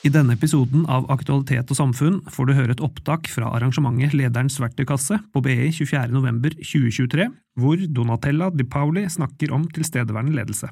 [0.00, 4.56] I denne episoden av Aktualitet og samfunn får du høre et opptak fra arrangementet Lederens
[4.62, 7.26] verktøykasse på BI 24.11.2023,
[7.60, 10.70] hvor Donatella Di Pauli snakker om tilstedeværende ledelse.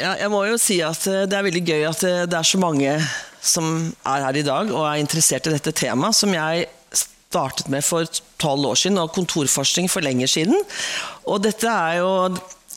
[0.00, 2.46] Ja, jeg må jo si at eh, det er veldig gøy at eh, det er
[2.46, 2.92] så mange
[3.44, 3.66] som
[4.08, 8.08] er her i dag og er interessert i dette temaet, som jeg startet med for
[8.40, 10.56] tolv år siden, og kontorforskning for lenger siden.
[11.28, 12.10] Og dette er jo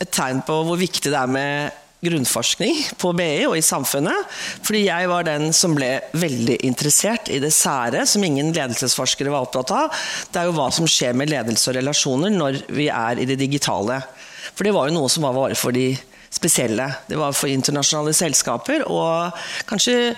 [0.02, 4.28] et tegn på hvor viktig det er med grunnforskning på BI og i samfunnet.
[4.66, 9.48] Fordi jeg var den som ble veldig interessert i det sære, som ingen ledelsesforskere var
[9.48, 10.04] opptatt av.
[10.28, 13.40] Det er jo hva som skjer med ledelse og relasjoner når vi er i det
[13.40, 14.02] digitale.
[14.52, 15.94] For det var jo noe som var bare for de
[16.34, 16.88] spesielle.
[17.08, 20.14] Det var for internasjonale selskaper og kanskje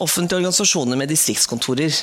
[0.00, 2.00] offentlige organisasjoner med distriktskontorer.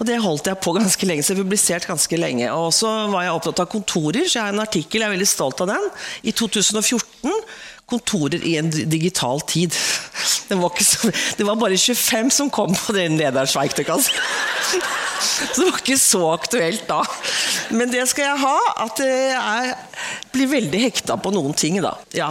[0.00, 2.46] Og Det holdt jeg på ganske lenge, så jeg publisert ganske lenge.
[2.56, 5.28] Og så var jeg opptatt av kontorer, så jeg har en artikkel, jeg er veldig
[5.28, 5.90] stolt av den.
[6.24, 7.34] I 2014
[7.90, 9.76] kontorer i en digital tid.
[10.48, 14.14] Det var, så, det var bare 25 som kom på den lederens verktøykasse.
[15.20, 17.00] Så det var ikke så aktuelt da.
[17.76, 19.74] Men det skal jeg ha, at jeg
[20.32, 21.78] blir veldig hekta på noen ting.
[21.82, 21.92] da.
[22.16, 22.30] Ja.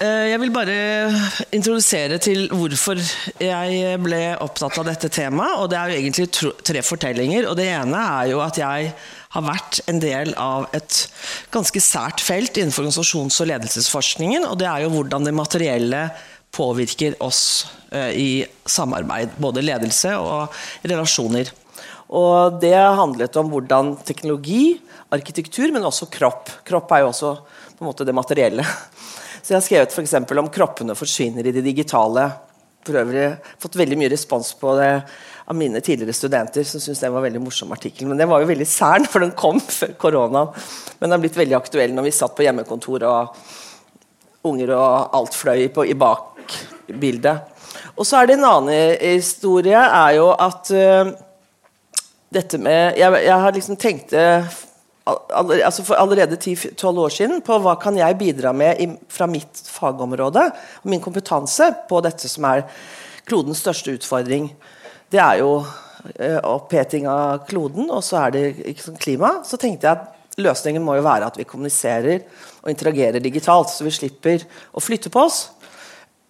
[0.00, 0.76] Eh, jeg vil bare
[1.56, 3.00] introdusere til hvorfor
[3.40, 5.58] jeg ble opptatt av dette temaet.
[5.60, 6.28] og Det er jo egentlig
[6.64, 7.48] tre fortellinger.
[7.50, 8.92] og Det ene er jo at jeg
[9.30, 11.04] har vært en del av et
[11.54, 14.48] ganske sært felt innenfor organisasjons- og ledelsesforskningen.
[14.48, 16.08] Og det er jo hvordan det materielle
[16.50, 18.30] påvirker oss eh, i
[18.66, 19.36] samarbeid.
[19.38, 20.50] Både ledelse og
[20.82, 21.52] relasjoner.
[22.10, 24.80] Og det handlet om hvordan teknologi,
[25.14, 26.50] arkitektur, men også kropp.
[26.66, 27.34] Kropp er jo også
[27.76, 28.66] på en måte det materielle.
[29.40, 30.16] Så jeg har skrevet f.eks.
[30.42, 32.26] om kroppene forsvinner i det digitale.
[32.86, 33.30] For øvrig
[33.62, 34.92] fått veldig mye respons på det
[35.50, 38.06] av mine tidligere studenter som syntes det var en veldig morsom artikkel.
[38.06, 40.52] Men den var jo veldig sær, for den kom før koronaen.
[41.00, 43.40] Men den har blitt veldig aktuell når vi satt på hjemmekontor og
[44.46, 47.66] unger og alt fløy på, i bakbildet.
[47.98, 51.10] Og så er det en annen historie, er jo at uh,
[52.30, 57.74] dette med Jeg, jeg har liksom tenkt altså for allerede 10-12 år siden på hva
[57.80, 62.68] kan jeg bidra med i, fra mitt fagområde og min kompetanse på dette som er
[63.26, 64.52] klodens største utfordring
[65.10, 65.58] det er jo
[66.14, 69.40] eh, oppheting av kloden, og så er det sånn klima.
[69.46, 72.22] Så tenkte jeg at løsningen må jo være at vi kommuniserer
[72.60, 75.42] og interagerer digitalt, så vi slipper å flytte på oss.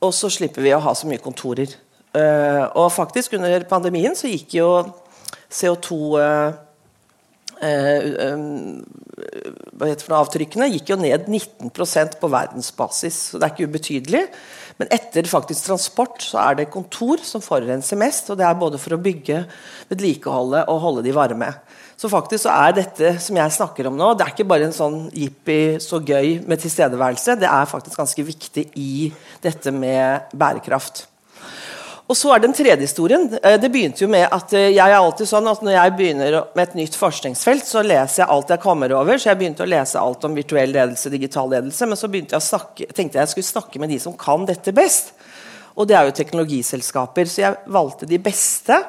[0.01, 1.69] Og så slipper vi å ha så mye kontorer.
[2.11, 4.71] Uh, og faktisk under pandemien så gikk jo
[5.53, 6.49] CO2 uh,
[7.63, 8.35] uh,
[10.73, 13.21] gikk jo ned 19% på verdensbasis.
[13.31, 14.25] Så det er ikke ubetydelig.
[14.81, 18.31] Men etter faktisk transport så er det kontor som forurenser mest.
[18.33, 19.43] Og det er både for å bygge,
[19.91, 21.51] vedlikeholde og holde de varme.
[22.01, 24.73] Så faktisk så er dette som jeg snakker om nå, det er ikke bare en
[24.73, 27.37] sånn jippi, så gøy med tilstedeværelse.
[27.43, 29.11] Det er faktisk ganske viktig i
[29.45, 31.10] dette med bærekraft.
[32.11, 33.29] Og så er den tredje historien.
[33.39, 36.39] Eh, det begynte jo med at eh, jeg er alltid sånn at Når jeg begynner
[36.59, 39.15] med et nytt forskningsfelt, så leser jeg alt jeg kommer over.
[39.15, 41.87] Så jeg begynte å lese alt om virtuell ledelse, digital ledelse.
[41.87, 45.15] Men så jeg snakke, tenkte jeg jeg skulle snakke med de som kan dette best.
[45.79, 47.31] Og det er jo teknologiselskaper.
[47.31, 48.81] Så jeg valgte de beste.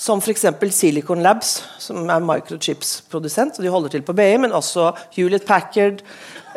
[0.00, 0.46] Som f.eks.
[0.72, 3.58] Silicon Labs, som er microchips-produsent.
[3.58, 6.00] og De holder til på BI, men også Hewlett Packard,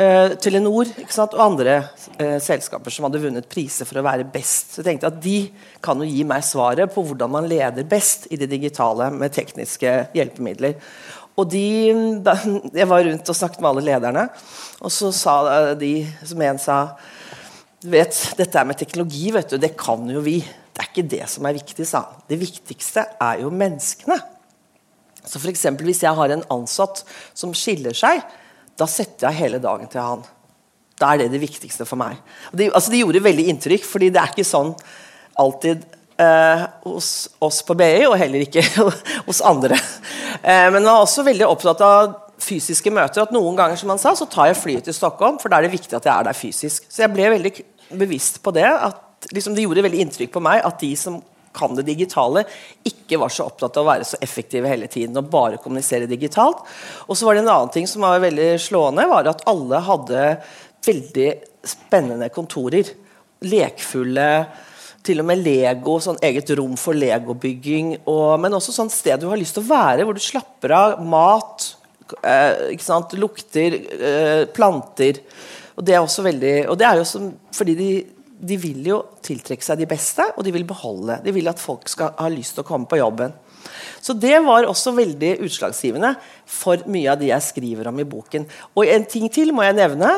[0.01, 1.75] eh, Telenor og andre
[2.17, 4.73] eh, selskaper som hadde vunnet priser for å være best.
[4.73, 5.37] Så jeg tenkte at De
[5.83, 9.95] kan jo gi meg svaret på hvordan man leder best i det digitale med tekniske
[10.15, 10.77] hjelpemidler.
[11.37, 11.65] Og de,
[12.25, 12.37] da,
[12.73, 14.27] Jeg var rundt og snakket med alle lederne,
[14.83, 15.37] og så sa
[15.79, 16.77] de som en sa
[17.83, 20.39] vet, Dette er med teknologi, vet du, det kan jo vi.
[20.73, 22.21] Det er ikke det som er viktig, sa han.
[22.29, 24.17] Det viktigste er jo menneskene.
[25.23, 28.23] Så for eksempel, Hvis jeg har en ansatt som skiller seg,
[28.79, 30.23] da setter jeg hele dagen til han.
[30.99, 32.19] Da er det det viktigste for meg.
[32.51, 34.73] Det, altså, det gjorde veldig inntrykk, fordi det er ikke sånn
[35.41, 35.85] alltid
[36.21, 37.11] eh, hos
[37.43, 38.63] oss på BI, og heller ikke
[39.27, 39.77] hos andre.
[40.41, 43.23] Eh, men man er også veldig opptatt av fysiske møter.
[43.23, 45.67] at Noen ganger som han sa, så tar jeg flyet til Stockholm, for da er
[45.67, 46.87] det viktig at jeg er der fysisk.
[46.89, 47.53] Så jeg ble veldig
[47.99, 48.67] bevisst på det.
[48.67, 51.21] at liksom, Det gjorde veldig inntrykk på meg at de som
[51.53, 52.43] kan det digitale,
[52.87, 56.63] ikke var så opptatt av å være så effektive hele tiden og bare kommunisere digitalt.
[57.07, 60.27] Og så var det en annen ting som var veldig slående, var at alle hadde
[60.83, 61.29] veldig
[61.63, 62.89] spennende kontorer.
[63.47, 64.29] Lekfulle
[65.03, 67.97] til og med Lego, sånn eget rom for legobygging.
[68.39, 71.01] men også sånn sted du har lyst til å være, hvor du slapper av.
[71.03, 71.75] Mat,
[72.23, 72.71] eh,
[73.13, 75.19] lukter, eh, planter.
[75.75, 78.05] Og det er også veldig, og det er jo som, fordi de,
[78.43, 81.19] de vil jo tiltrekke seg de beste, og de vil beholde.
[81.23, 83.33] De vil at folk skal ha lyst til å komme på jobben.
[84.03, 86.09] Så det var også veldig utslagsgivende
[86.49, 88.45] for mye av det jeg skriver om i boken.
[88.75, 90.09] Og en ting til må jeg nevne,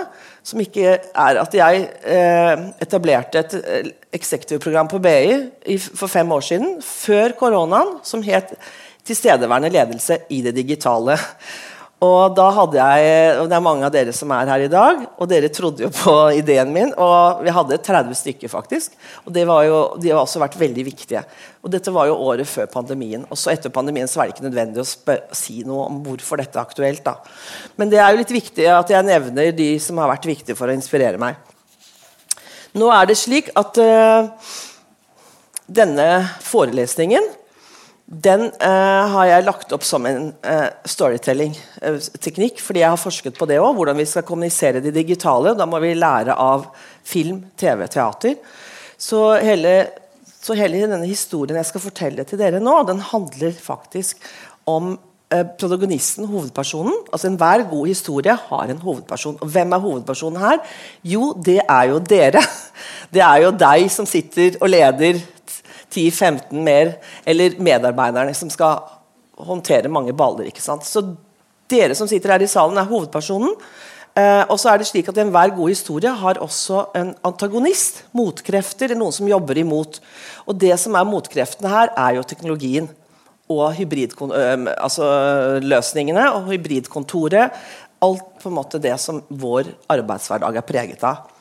[0.46, 6.76] som ikke er at jeg eh, etablerte et eh, på BI for fem år siden,
[6.82, 8.58] før koronaen, som het
[9.06, 11.20] 'Tilstedeværende ledelse i det digitale'.
[12.04, 15.06] Og da hadde jeg, og Det er mange av dere som er her i dag,
[15.16, 16.92] og dere trodde jo på ideen min.
[16.92, 18.98] Og vi hadde 30 stykker, faktisk.
[19.24, 21.24] Og var jo, de har også vært veldig viktige.
[21.64, 23.24] Og Dette var jo året før pandemien.
[23.30, 26.60] Og så etter pandemien så var det ikke nødvendig å si noe om hvorfor dette
[26.60, 27.04] er aktuelt.
[27.06, 27.16] da.
[27.80, 30.68] Men det er jo litt viktig at jeg nevner de som har vært viktige for
[30.68, 31.40] å inspirere meg.
[32.76, 34.28] Nå er det slik at uh,
[35.72, 36.10] denne
[36.44, 37.24] forelesningen
[38.06, 43.48] den eh, har jeg lagt opp som en eh, storytelling-teknikk, fordi jeg har forsket på
[43.50, 43.72] det òg.
[43.80, 45.56] Hvordan vi skal kommunisere det digitale.
[45.58, 46.68] Da må vi lære av
[47.06, 48.38] film, TV, teater.
[49.02, 49.74] Så hele,
[50.22, 54.22] så hele denne historien jeg skal fortelle til dere nå, den handler faktisk
[54.70, 54.94] om
[55.34, 57.08] eh, protagonisten, hovedpersonen.
[57.10, 59.42] Altså Enhver god historie har en hovedperson.
[59.42, 60.62] Og hvem er hovedpersonen her?
[61.02, 62.46] Jo, det er jo dere.
[63.16, 65.22] Det er jo deg som sitter og leder
[65.96, 66.96] 10-15 mer,
[67.26, 68.84] eller medarbeiderne som skal
[69.36, 70.50] håndtere mange baller.
[70.52, 70.86] ikke sant?
[70.88, 71.04] Så
[71.72, 73.56] dere som sitter her i salen, er hovedpersonen.
[74.16, 78.06] Eh, og så er det slik at Enhver god historie har også en antagonist.
[78.16, 80.00] Motkrefter, noen som jobber imot.
[80.48, 82.88] Og det som er motkreftene her, er jo teknologien.
[83.52, 85.04] Og altså
[85.60, 87.52] og hybridkontoret.
[88.02, 91.35] Alt på en måte det som vår arbeidshverdag er preget av.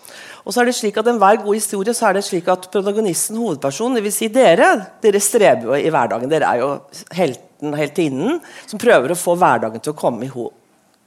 [0.44, 3.38] Og så er det slik at Enhver god historie så er det slik at protagonisten,
[3.40, 4.18] hovedpersonen, dvs.
[4.20, 6.28] Si dere, dere streber jo i hverdagen.
[6.30, 6.68] Dere er jo
[7.16, 10.28] helten, heltinnen, som prøver å få hverdagen til å komme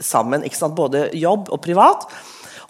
[0.02, 0.46] sammen.
[0.78, 2.10] Både jobb og privat.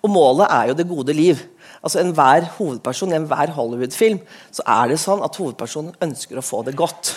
[0.03, 1.39] Og målet er jo det gode liv.
[1.79, 4.19] Altså Enhver hovedperson i enhver Hollywood-film
[4.51, 7.13] så er det sånn at hovedpersonen ønsker å få det godt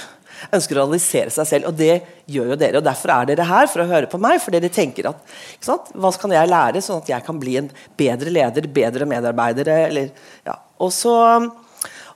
[0.54, 1.70] ønsker å realisere seg selv.
[1.70, 2.00] Og det
[2.30, 2.80] gjør jo dere.
[2.80, 4.40] og Derfor er dere her, for å høre på meg.
[4.42, 7.70] For dere tenker at hva kan jeg lære, sånn at jeg kan bli en
[8.00, 9.78] bedre leder, bedre medarbeidere?
[9.88, 10.10] Eller,
[10.46, 10.58] ja.
[10.80, 11.14] og, så,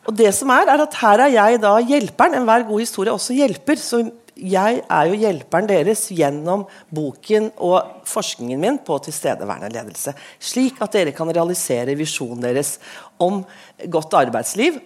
[0.05, 2.41] og det som er, er at her er jeg da hjelperen.
[2.41, 3.81] Enhver god historie også hjelper.
[3.81, 4.05] så
[4.35, 10.15] jeg er jo hjelperen deres gjennom boken og forskningen min på tilstedeværende ledelse.
[10.43, 12.77] Slik at dere kan realisere visjonen deres
[13.23, 13.45] om
[13.87, 14.81] godt arbeidsliv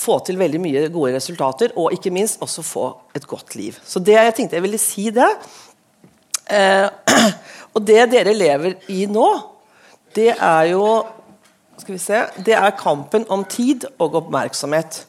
[0.00, 2.86] få til veldig mye gode resultater, og ikke minst også få
[3.16, 3.76] et godt liv.
[3.84, 5.28] Så det jeg tenkte jeg ville si det.
[6.50, 6.88] Eh,
[7.74, 9.30] og det dere lever i nå,
[10.16, 10.84] det er jo
[11.80, 15.06] Skal vi se Det er kampen om tid og oppmerksomhet.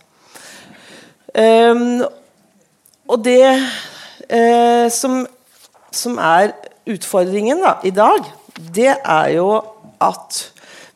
[1.35, 1.99] Um,
[3.11, 3.43] og det
[4.29, 5.25] eh, som,
[5.91, 6.53] som, er
[6.87, 8.23] utfordringen da, i dag,
[8.75, 9.49] det er jo
[9.99, 10.39] at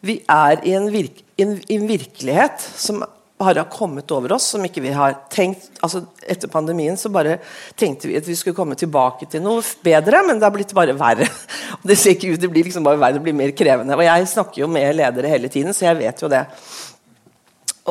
[0.05, 3.03] vi er i en, virk, en, en virkelighet som
[3.37, 7.37] bare har kommet over oss, som ikke vi har tenkt altså Etter pandemien så bare
[7.77, 10.95] tenkte vi at vi skulle komme tilbake til noe bedre, men det har blitt bare
[10.97, 11.27] verre.
[11.85, 13.93] Det ser ikke ut, det blir liksom bare verre, det blir mer krevende.
[13.93, 16.39] Og jeg snakker jo med ledere hele tiden, så jeg vet jo det.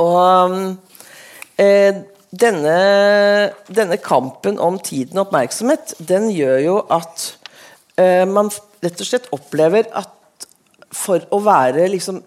[0.03, 0.57] Og
[1.63, 2.01] eh,
[2.35, 2.75] denne,
[3.69, 7.29] denne, kampen om tiden og oppmerksomhet, den gjør jo at
[8.01, 8.51] eh, man
[8.83, 10.49] rett og slett opplever at
[10.95, 12.23] for å være liksom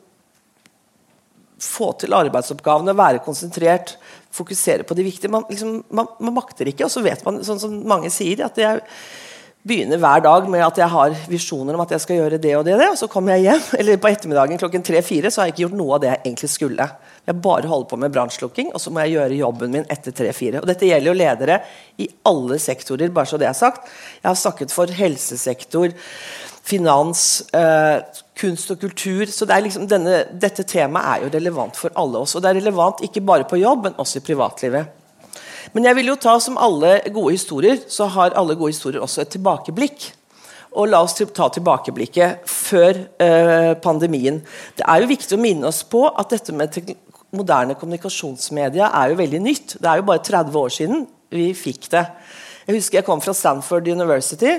[1.62, 3.96] få til arbeidsoppgavene, være konsentrert,
[4.34, 5.32] fokusere på det viktige.
[5.34, 8.60] Man, liksom, man, man, makter ikke, og så vet man, sånn som mange sier, at
[8.62, 8.84] jeg
[9.68, 12.64] begynner hver dag med at jeg har visjoner om at jeg skal gjøre det og
[12.64, 15.50] det, og det, og så kommer jeg hjem, eller på ettermiddagen klokken tre-fire, så har
[15.50, 16.90] jeg ikke gjort noe av det jeg egentlig skulle.
[17.28, 20.62] Jeg bare holder på med brannslukking, og så må jeg gjøre jobben min etter tre-fire.
[20.62, 21.58] Og dette gjelder jo ledere
[22.00, 23.90] i alle sektorer, bare så det er sagt.
[24.22, 25.92] Jeg har snakket for helsesektor,
[26.68, 28.02] finans, eh,
[28.38, 29.26] kunst og kultur.
[29.32, 32.36] Så det liksom denne, dette temaet er jo relevant for alle oss.
[32.36, 34.94] Og det er relevant ikke bare på jobb, men også i privatlivet.
[35.74, 39.22] Men jeg vil jo ta som alle gode historier, så har alle gode historier også
[39.22, 40.14] et tilbakeblikk.
[40.78, 44.42] Og la oss ta tilbakeblikket før eh, pandemien.
[44.78, 46.76] Det er jo viktig å minne oss på at dette med
[47.36, 49.78] moderne kommunikasjonsmedia er jo veldig nytt.
[49.82, 52.06] Det er jo bare 30 år siden vi fikk det.
[52.68, 54.58] Jeg husker jeg kom fra Stanford University.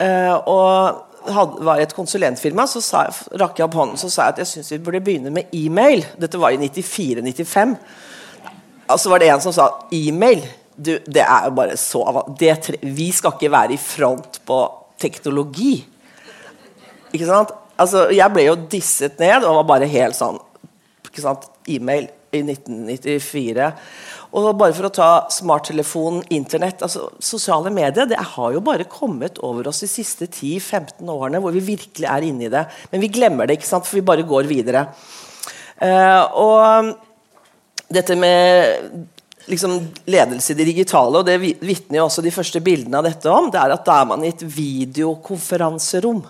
[0.00, 3.04] Uh, og hadde, var i et konsulentfirma, så sa,
[3.40, 6.04] rakk jeg opp hånden så sa jeg at jeg syns vi burde begynne med e-mail.
[6.20, 7.76] Dette var i 94-95.
[8.90, 10.42] Og så var det en som sa e-mail.
[10.74, 12.02] Du, det er jo bare så
[12.40, 14.60] det, Vi skal ikke være i front på
[15.00, 15.74] teknologi.
[17.12, 17.52] Ikke sant?
[17.80, 20.40] Altså, jeg ble jo disset ned og var bare helt sånn
[21.10, 21.46] ikke sant?
[21.70, 23.70] E-mail i 1994.
[24.30, 29.40] Og bare for å ta smarttelefon, Internett altså Sosiale medier det har jo bare kommet
[29.46, 32.62] over oss de siste 10-15 årene hvor vi virkelig er inne i det.
[32.92, 33.88] Men vi glemmer det, ikke sant?
[33.88, 34.86] for vi bare går videre.
[35.80, 36.92] Uh, og
[37.90, 39.08] dette med
[39.50, 43.32] liksom, ledelse i det digitale, og det vitner jo også de første bildene av dette
[43.32, 46.22] om, det er at da er man i et videokonferanserom.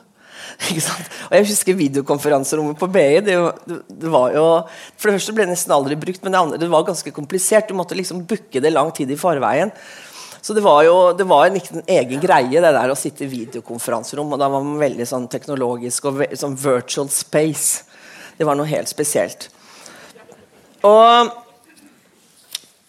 [1.29, 3.09] Og jeg husker videokonferanserommet på BI.
[3.27, 3.39] Det,
[3.89, 4.45] det, var jo,
[4.97, 7.69] For det første ble det nesten aldri brukt, men det, andre, det var ganske komplisert.
[7.71, 9.73] Du måtte liksom booke det lang tid i forveien.
[10.41, 13.31] Så det var jo det var ikke en egen greie, det der å sitte i
[13.33, 14.33] videokonferanserom.
[14.33, 17.85] Og da var man veldig sånn teknologisk og sånn virtual space.
[18.39, 19.51] Det var noe helt spesielt.
[20.87, 21.37] Og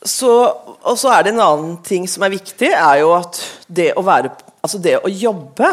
[0.02, 0.32] så,
[0.82, 3.38] og så er det en annen ting som er viktig, er jo at
[3.70, 4.32] det å, være,
[4.64, 5.70] altså det å jobbe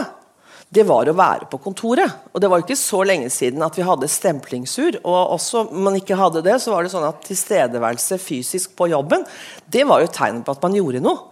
[0.68, 2.28] det var å være på kontoret.
[2.34, 5.00] Og det var ikke så lenge siden at vi hadde stemplingsur.
[5.00, 8.90] Og også om man ikke hadde det, så var det sånn at tilstedeværelse fysisk på
[8.92, 9.24] jobben,
[9.64, 11.24] det var jo tegn på at man gjorde noe.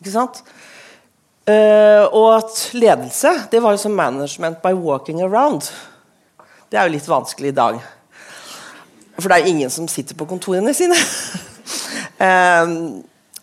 [0.00, 0.42] Ikke sant?
[1.44, 5.68] Uh, og at ledelse, det var jo som management by walking around.
[6.72, 7.82] Det er jo litt vanskelig i dag.
[9.20, 10.98] For det er ingen som sitter på kontorene sine.
[12.26, 12.88] uh,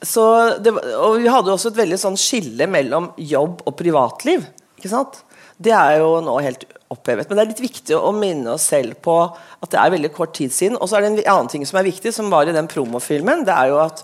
[0.01, 4.43] det, og vi hadde også et veldig sånn skille mellom jobb og privatliv.
[4.81, 5.21] Ikke sant?
[5.61, 7.29] Det er jo nå helt opphevet.
[7.29, 10.33] Men det er litt viktig å minne oss selv på at det er veldig kort
[10.35, 10.79] tid siden.
[10.81, 13.45] Og så er det en annen ting som er viktig, som var i den promofilmen.
[13.45, 14.01] Det er jo at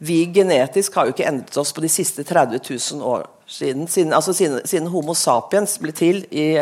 [0.00, 3.88] vi genetisk har jo ikke endret oss på de siste 30 000 år siden.
[3.90, 6.54] siden altså siden, siden Homo sapiens ble til i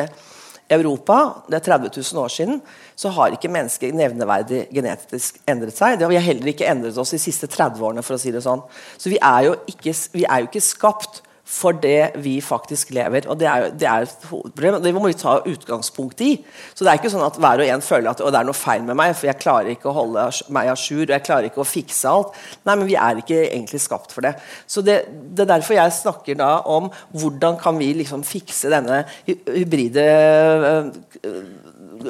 [0.70, 2.58] Europa, det er 30 000 år siden,
[2.96, 5.96] så har ikke mennesket nevneverdig genetisk endret seg.
[5.96, 8.42] Det har vi heller ikke endret oss de siste 30 årene, for å si det
[8.44, 8.64] sånn.
[8.98, 9.94] Så vi er jo ikke,
[10.24, 13.24] er jo ikke skapt for det vi faktisk lever.
[13.28, 16.34] Og Det er, det er et hovedproblem, og det må vi ta utgangspunkt i.
[16.74, 18.82] Så Det er ikke sånn at hver og en føler at det er noe feil
[18.84, 21.62] med meg, for jeg klarer ikke å holde meg a jour og jeg klarer ikke
[21.64, 22.36] å fikse alt.
[22.68, 24.34] Nei, men vi er ikke egentlig skapt for det.
[24.66, 29.02] Så Det, det er derfor jeg snakker da om hvordan kan vi liksom fikse denne
[29.26, 30.90] hybride øh,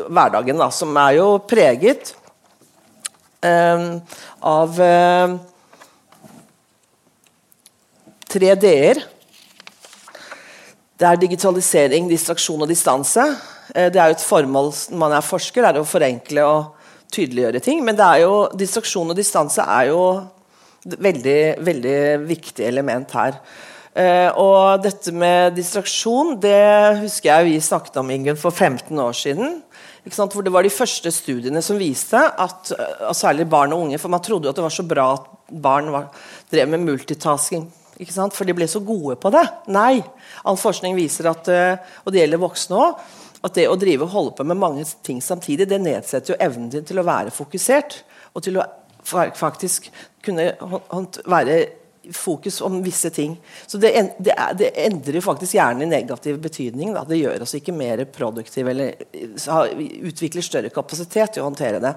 [0.09, 2.11] hverdagen, da, som er jo preget
[3.47, 3.87] øh,
[4.43, 5.39] av øh,
[8.29, 9.03] tre d-er.
[10.99, 13.23] Det er digitalisering, distraksjon og distanse.
[13.71, 17.63] Eh, det er jo et formål når man er forsker, er å forenkle og tydeliggjøre
[17.63, 17.85] ting.
[17.87, 20.03] Men jo, distraksjon og distanse er jo
[20.83, 23.39] et veldig, veldig viktig element her.
[23.99, 29.17] Uh, og dette med distraksjon det husker jeg vi snakket om Ingen, for 15 år
[29.17, 29.57] siden.
[30.05, 34.13] Hvor det var de første studiene som viste at uh, særlig barn og unge For
[34.13, 36.13] man trodde jo at det var så bra at barn var,
[36.53, 37.67] drev med multitasking
[38.07, 39.45] for de ble så gode på det.
[39.67, 40.03] Nei.
[40.45, 43.01] All forskning viser at, eh, og det gjelder voksne òg,
[43.43, 46.71] at det å drive og holde på med mange ting samtidig, det nedsetter jo evnen
[46.71, 48.03] din til å være fokusert.
[48.35, 48.67] Og til å
[49.35, 49.91] faktisk
[50.23, 50.53] kunne
[51.27, 51.59] være
[52.13, 53.37] fokus om visse ting.
[53.67, 56.93] Så det, det, det endrer faktisk hjernen i negativ betydning.
[56.97, 57.05] Da.
[57.09, 58.95] Det gjør oss ikke mer produktive eller
[60.09, 61.95] utvikler større kapasitet til å håndtere det.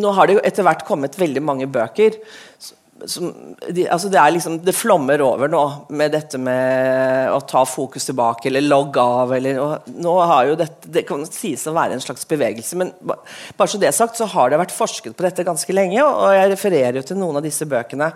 [0.00, 2.18] Nå har det jo etter hvert kommet veldig mange bøker
[3.06, 3.30] som,
[3.68, 5.62] de, altså det, liksom, det, flommer over nå
[5.94, 9.34] med dette med å ta fokus tilbake eller logge av.
[9.36, 13.68] Eller, nå har jo dette, det kan sies å være en slags bevegelse, men bare
[13.70, 16.02] så det er sagt, så har det vært forsket på dette ganske lenge.
[16.04, 18.10] Og jeg refererer jo til noen av disse bøkene.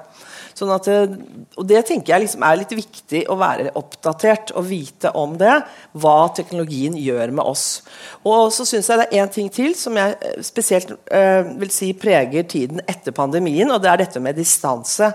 [0.58, 1.12] Sånn at, eh,
[1.54, 5.54] og Det tenker jeg liksom er litt viktig å være oppdatert og vite om det.
[5.94, 7.82] Hva teknologien gjør med oss.
[8.26, 11.70] Og så syns jeg det er én ting til som jeg eh, spesielt øh, vil
[11.74, 15.12] si preger tiden etter pandemien, og det er dette med distanse.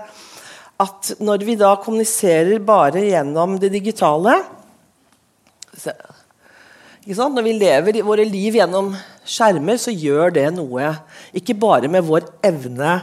[0.80, 4.40] At når vi da kommuniserer bare gjennom det digitale
[7.06, 8.94] Når vi lever våre liv gjennom
[9.28, 10.94] skjermer, så gjør det noe.
[11.36, 13.02] Ikke bare med vår evne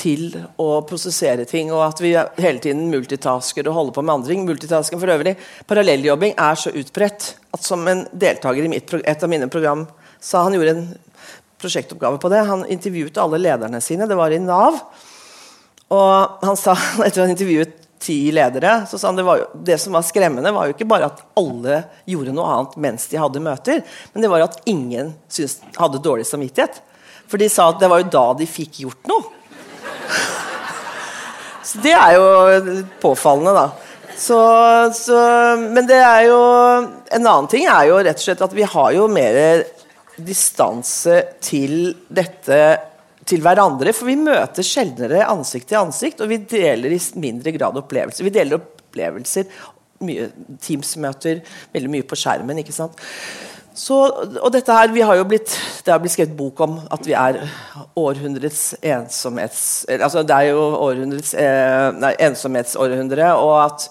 [0.00, 4.38] til å prosessere ting, og at vi hele tiden multitasker og holder på med andre.
[4.48, 5.36] Multitasking for øvrig,
[5.68, 9.86] Parallelljobbing er så utbredt at som en deltaker i mitt, et av mine program
[10.20, 10.86] sa han gjorde en
[11.60, 12.44] prosjektoppgave på det.
[12.48, 14.08] Han intervjuet alle lederne sine.
[14.08, 14.80] Det var i Nav.
[15.90, 19.76] Og han sa, etter å ha intervjuet ti ledere, så sa han det, jo, det
[19.82, 23.42] som var skremmende, var jo ikke bare at alle gjorde noe annet mens de hadde
[23.44, 23.82] møter,
[24.14, 26.78] men det var at ingen syntes, hadde dårlig samvittighet.
[27.28, 29.39] For de sa at det var jo da de fikk gjort noe.
[31.70, 33.90] Så det er jo påfallende, da.
[34.20, 34.38] Så,
[34.96, 35.18] så,
[35.56, 36.40] men det er jo
[37.14, 39.62] En annen ting er jo rett og slett at vi har jo mer
[40.20, 42.58] distanse til dette
[43.30, 43.94] til hverandre.
[43.96, 48.26] For vi møter sjeldnere ansikt til ansikt, og vi deler i mindre grad opplevelser.
[48.26, 49.46] Vi deler opplevelser,
[50.04, 50.28] mye
[50.64, 51.40] Teams-møter,
[51.74, 52.60] veldig mye på skjermen.
[52.60, 53.00] ikke sant?
[53.80, 53.96] Så,
[54.42, 55.54] og dette her, vi har jo blitt,
[55.86, 57.38] Det har blitt skrevet bok om at vi er
[57.96, 59.62] århundrets ensomhets...
[59.88, 63.86] Altså det er jo århundrets eh, nei, ensomhetsårhundre, og at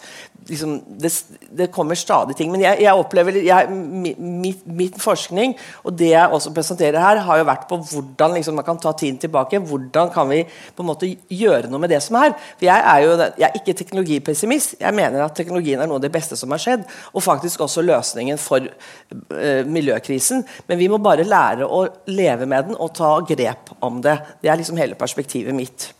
[0.50, 1.12] liksom, det,
[1.52, 2.52] det, kommer stadig ting.
[2.52, 7.42] Men jeg, jeg opplever jeg, mi, min, forskning og det jeg også presenterer her, har
[7.42, 9.62] jo vært på hvordan liksom, man kan ta tiden tilbake.
[9.70, 10.42] Hvordan kan vi
[10.76, 12.36] på en måte gjøre noe med det som er?
[12.58, 14.78] For Jeg er jo jeg er ikke teknologipessimist.
[14.82, 16.88] Jeg mener at teknologien er noe av det beste som har skjedd.
[17.14, 20.44] Og faktisk også løsningen for uh, miljøkrisen.
[20.70, 24.18] Men vi må bare lære å leve med den og ta grep om det.
[24.42, 25.92] Det er liksom hele perspektivet mitt.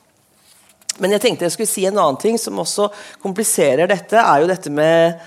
[1.00, 2.90] Men jeg tenkte jeg skulle si en annen ting som også
[3.24, 4.18] kompliserer dette.
[4.20, 5.20] er jo dette med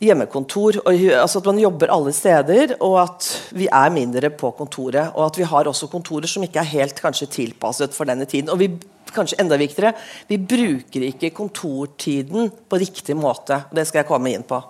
[0.00, 0.80] hjemmekontor.
[0.84, 5.12] Og, altså At man jobber alle steder, og at vi er mindre på kontoret.
[5.14, 8.50] Og at vi har også kontorer som ikke er helt kanskje tilpasset for denne tiden.
[8.50, 8.70] Og vi,
[9.14, 9.94] kanskje enda viktigere,
[10.28, 13.64] vi bruker ikke kontortiden på riktig måte.
[13.72, 14.60] Det skal jeg komme inn på.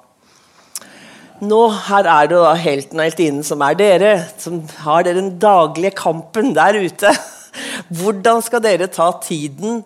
[1.40, 5.38] Nå, Her er det da helten og heltinnen som er dere, som har dere den
[5.40, 7.14] daglige kampen der ute.
[8.00, 9.80] Hvordan skal dere ta tiden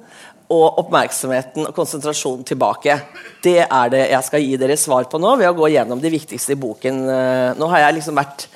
[0.55, 2.97] og oppmerksomheten og konsentrasjonen tilbake.
[3.45, 6.13] Det er det jeg skal gi dere svar på nå ved å gå gjennom de
[6.13, 7.03] viktigste i boken.
[7.11, 8.47] Eh, nå har jeg liksom vært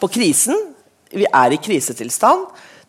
[0.00, 0.58] på krisen.
[1.12, 2.46] Vi er i krisetilstand.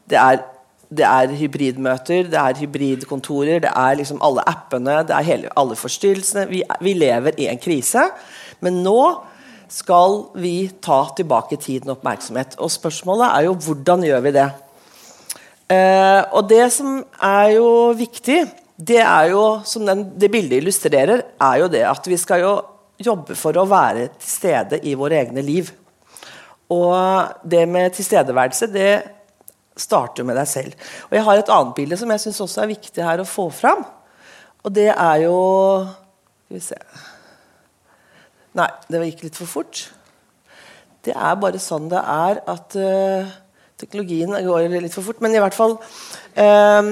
[0.07, 0.43] Det er,
[0.89, 5.77] det er hybridmøter, det er hybridkontorer, det er liksom alle appene, det er hele, alle
[5.79, 6.47] forstyrrelsene.
[6.51, 8.09] Vi, vi lever i en krise.
[8.63, 9.01] Men nå
[9.67, 12.55] skal vi ta tilbake tiden og oppmerksomhet.
[12.63, 14.47] Og spørsmålet er jo hvordan gjør vi det?
[15.67, 18.39] Eh, og det som er jo viktig,
[18.77, 22.53] det er jo, som den, det bildet illustrerer, er jo det at vi skal jo
[23.03, 25.69] jobbe for å være til stede i våre egne liv.
[26.73, 28.91] Og det med tilstedeværelse, det
[29.77, 30.87] starter med deg selv.
[31.09, 33.49] Og Jeg har et annet bilde som jeg syns også er viktig her å få
[33.53, 33.85] fram.
[34.65, 35.37] Og det er jo
[36.47, 36.77] Skal vi se
[38.57, 39.83] Nei, det gikk litt for fort.
[41.05, 43.35] Det er bare sånn det er at uh,
[43.77, 46.87] Teknologien går litt for fort, men i hvert fall um,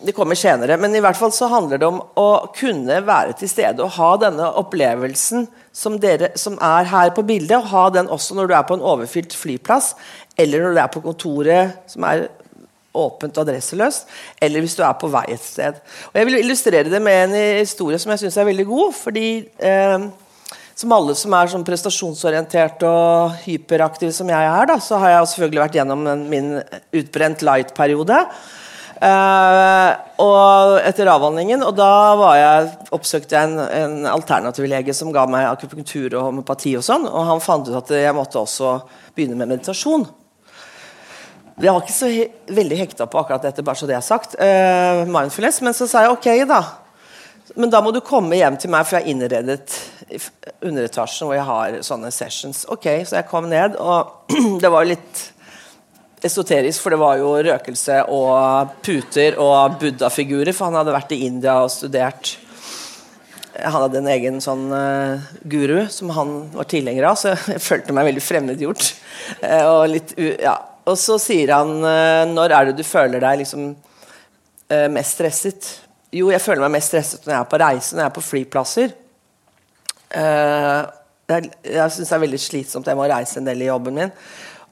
[0.00, 0.78] Det kommer senere.
[0.80, 4.14] Men i hvert fall så handler det om å kunne være til stede og ha
[4.22, 5.44] denne opplevelsen
[5.76, 8.78] som dere som er her på bildet, og ha den også når du er på
[8.78, 9.92] en overfylt flyplass,
[10.40, 12.30] eller når du er på kontoret som er
[12.96, 14.08] åpent og adresseløst,
[14.42, 15.76] eller hvis du er på vei et sted.
[16.08, 18.96] Og Jeg vil illustrere det med en historie som jeg syns er veldig god.
[18.96, 19.28] fordi
[19.60, 20.08] eh,
[20.80, 25.28] som alle som er sånn prestasjonsorientert og hyperaktiv som jeg er, da, så har jeg
[25.34, 26.54] selvfølgelig vært gjennom min
[26.96, 28.22] utbrent light-periode.
[29.00, 31.90] Uh, og etter avhandlingen, og da
[32.36, 36.74] jeg, oppsøkte jeg en, en alternativ lege som ga meg akupunktur og homopati.
[36.76, 38.74] Og sånn, og han fant ut at jeg måtte også
[39.16, 40.04] begynne med meditasjon.
[41.60, 44.36] Jeg var ikke så he veldig hekta på akkurat dette, bare så det er sagt.
[44.40, 46.62] Uh, mindfulness, Men så sa jeg ok, da.
[47.54, 49.78] Men da må du komme hjem til meg, for jeg har innredet
[50.64, 52.64] underetasjen hvor jeg har sånne sessions.
[52.70, 54.30] Ok, Så jeg kom ned, og
[54.62, 55.24] det var litt
[56.26, 61.24] esoterisk, for det var jo røkelse og puter og buddha-figurer, for han hadde vært i
[61.30, 62.36] India og studert
[63.56, 67.96] Han hadde en egen sånn uh, guru som han var tilhenger av, så jeg følte
[67.96, 68.90] meg veldig fremmedgjort.
[69.42, 70.54] Uh, og, litt, uh, ja.
[70.84, 73.72] og så sier han uh, Når er det du føler deg liksom
[74.94, 75.66] mest stresset?
[76.10, 78.26] Jo, jeg føler meg mest stresset når jeg er på reise, når jeg er på
[78.26, 78.94] flyplasser.
[80.10, 80.80] Uh,
[81.30, 82.88] jeg jeg syns det er veldig slitsomt.
[82.90, 84.16] Jeg må reise en del i jobben min.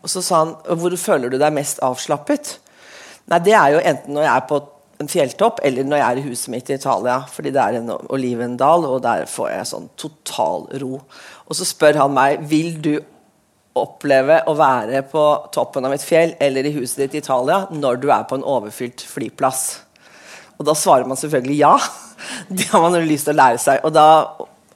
[0.03, 2.57] Og så sa han hvor føler du deg mest avslappet?
[3.31, 4.61] Nei, det er jo enten når jeg er på
[4.99, 7.21] en fjelltopp, eller når jeg er i huset mitt i Italia.
[7.31, 10.99] Fordi det er en olivendal, og der får jeg sånn total ro.
[11.47, 12.97] Og så spør han meg vil du
[13.79, 15.25] oppleve å være på
[15.55, 18.47] toppen av et fjell eller i huset ditt i Italia når du er på en
[18.57, 19.69] overfylt flyplass.
[20.59, 21.75] Og da svarer man selvfølgelig ja.
[22.59, 23.85] Det har man jo lyst til å lære seg.
[23.87, 24.07] Og da,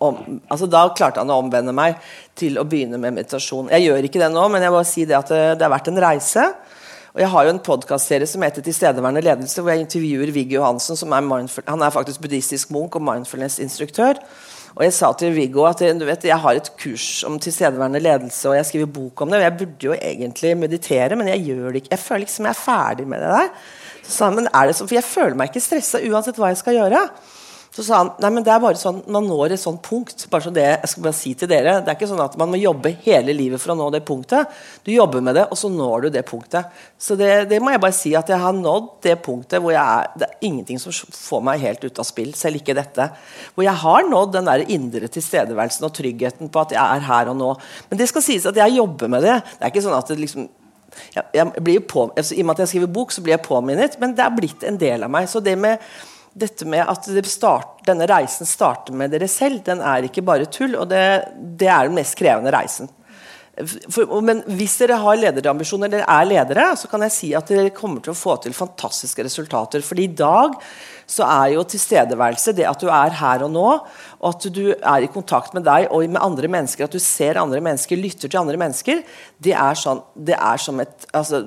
[0.02, 1.98] om, altså da klarte han å omvende meg
[2.38, 3.70] til å begynne med meditasjon.
[3.74, 5.90] Jeg gjør ikke det nå, men jeg må si det at det, det har vært
[5.90, 6.46] en reise.
[7.12, 10.96] Og Jeg har jo en podkastserie som heter 'Tilstedeværende ledelse', hvor jeg intervjuer Viggo Johansen.
[10.96, 11.20] som er
[11.68, 14.16] Han er faktisk buddhistisk munk og mindfulness-instruktør.
[14.74, 18.48] Og jeg sa til Viggo at du vet, jeg har et kurs om tilstedeværende ledelse,
[18.48, 19.36] og jeg skriver bok om det.
[19.36, 21.88] og Jeg burde jo egentlig meditere, men jeg gjør det ikke.
[21.90, 23.48] Jeg føler ikke som jeg er ferdig med det der.
[24.02, 26.50] Så sa han, men er det sånn, for jeg føler meg ikke stressa uansett hva
[26.52, 27.06] jeg skal gjøre.
[27.72, 30.26] Så sa han nei, men det er bare sånn, man når et sånt punkt.
[30.28, 32.50] bare så det jeg skal bare si til dere, Det er ikke sånn at man
[32.52, 34.50] må jobbe hele livet for å nå det punktet.
[34.84, 36.68] Du jobber med det, og så når du det punktet.
[37.00, 39.80] Så det, det må jeg bare si at jeg har nådd det punktet hvor jeg
[39.80, 42.34] er, det er ingenting som får meg helt ut av spill.
[42.36, 43.08] Selv ikke dette.
[43.54, 47.32] Hvor jeg har nådd den der indre tilstedeværelsen og tryggheten på at jeg er her
[47.32, 47.54] og nå.
[47.88, 49.40] Men det skal sies at jeg jobber med det.
[49.56, 50.50] Det er ikke sånn at det liksom
[51.14, 53.98] jeg, jeg på, altså, I og med at jeg skriver bok, så blir jeg påminnet,
[54.02, 55.28] men det er blitt en del av meg.
[55.31, 55.83] Så det med
[56.33, 60.48] dette med at det start, denne reisen starter med dere selv, den er ikke bare
[60.48, 60.76] tull.
[60.81, 61.05] Og det,
[61.61, 62.90] det er den mest krevende reisen.
[63.92, 67.74] For, men hvis dere har lederambisjoner, eller er ledere, så kan jeg si at dere
[67.76, 69.85] kommer til å få til fantastiske resultater.
[69.85, 70.57] Fordi i dag
[71.06, 73.66] så er jo tilstedeværelse det at du er her og nå,
[74.20, 77.40] og at du er i kontakt med deg og med andre mennesker, at du ser
[77.40, 79.04] andre mennesker, lytter til andre mennesker,
[79.42, 81.44] det er, sånn, det er som et altså,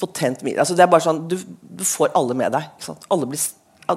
[0.00, 0.44] potent.
[0.54, 2.88] Altså, det er bare sånn, du, du får alle med deg.
[3.12, 3.44] Alle blir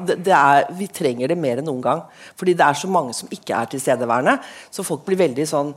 [0.03, 2.01] det, det er, vi trenger det mer enn noen gang.
[2.39, 4.35] Fordi det er så mange som ikke er tilstedeværende.
[4.73, 5.71] Så folk blir veldig sånn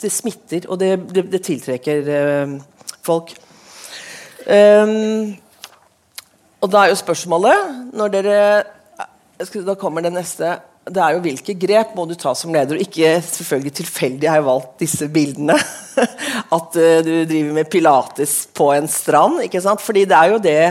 [0.00, 2.52] det smitter, og det, det, det tiltrekker øh,
[3.02, 3.32] folk.
[4.46, 5.34] Um,
[6.60, 8.40] og da er jo spørsmålet når dere
[9.40, 10.58] Da kommer det neste.
[10.84, 14.36] Det er jo hvilke grep må du ta som leder, og ikke selvfølgelig tilfeldig har
[14.36, 15.56] jeg valgt disse bildene.
[16.56, 19.40] At uh, du driver med pilates på en strand.
[19.46, 19.80] ikke sant?
[19.80, 20.64] Fordi det er jo det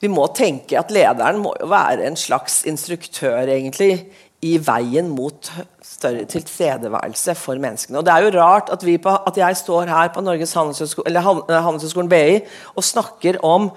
[0.00, 4.06] vi må tenke at lederen må jo være en slags instruktør egentlig
[4.40, 5.50] i veien mot
[5.84, 8.00] større tilstedeværelse for menneskene.
[8.00, 12.40] Og Det er jo rart at, på, at jeg står her på Norges Handelshøyskolen BI
[12.72, 13.68] og snakker om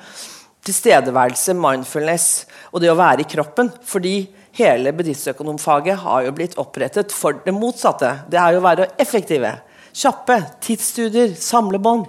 [0.67, 3.71] tilstedeværelse, mindfulness og det å være i kroppen.
[3.86, 4.15] Fordi
[4.58, 8.15] hele bedriftsøkonomfaget har jo blitt opprettet for det motsatte.
[8.32, 9.56] Det er jo å være effektive.
[9.93, 10.39] Kjappe.
[10.63, 11.36] Tidsstudier.
[11.38, 12.08] Samlebånd.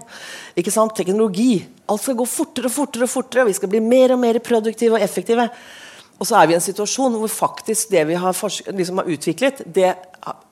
[0.56, 0.96] Ikke sant?
[0.96, 1.64] Teknologi.
[1.90, 4.40] Alt skal gå fortere og fortere, og fortere, og vi skal bli mer og mer
[4.44, 5.50] produktive og effektive.
[6.18, 8.36] Og så er vi i en situasjon hvor faktisk det vi har,
[8.70, 9.90] liksom har, utviklet, det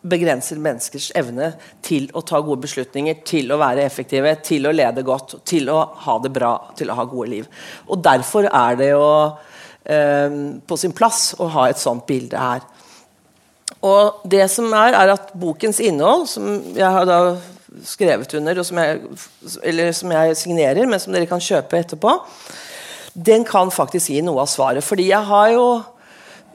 [0.03, 1.53] begrenser menneskers evne
[1.87, 5.79] til å ta gode beslutninger, til å være effektive, til å lede godt, til å
[6.07, 7.48] ha det bra, til å ha gode liv.
[7.87, 9.07] Og Derfor er det jo
[9.87, 12.66] eh, på sin plass å ha et sånt bilde her.
[13.83, 17.20] Og det som er, er at bokens innhold, som jeg har da
[17.87, 19.01] skrevet under, og som jeg,
[19.62, 22.18] eller som jeg signerer, men som dere kan kjøpe etterpå,
[23.12, 24.85] den kan faktisk gi noe av svaret.
[24.85, 25.66] Fordi jeg har jo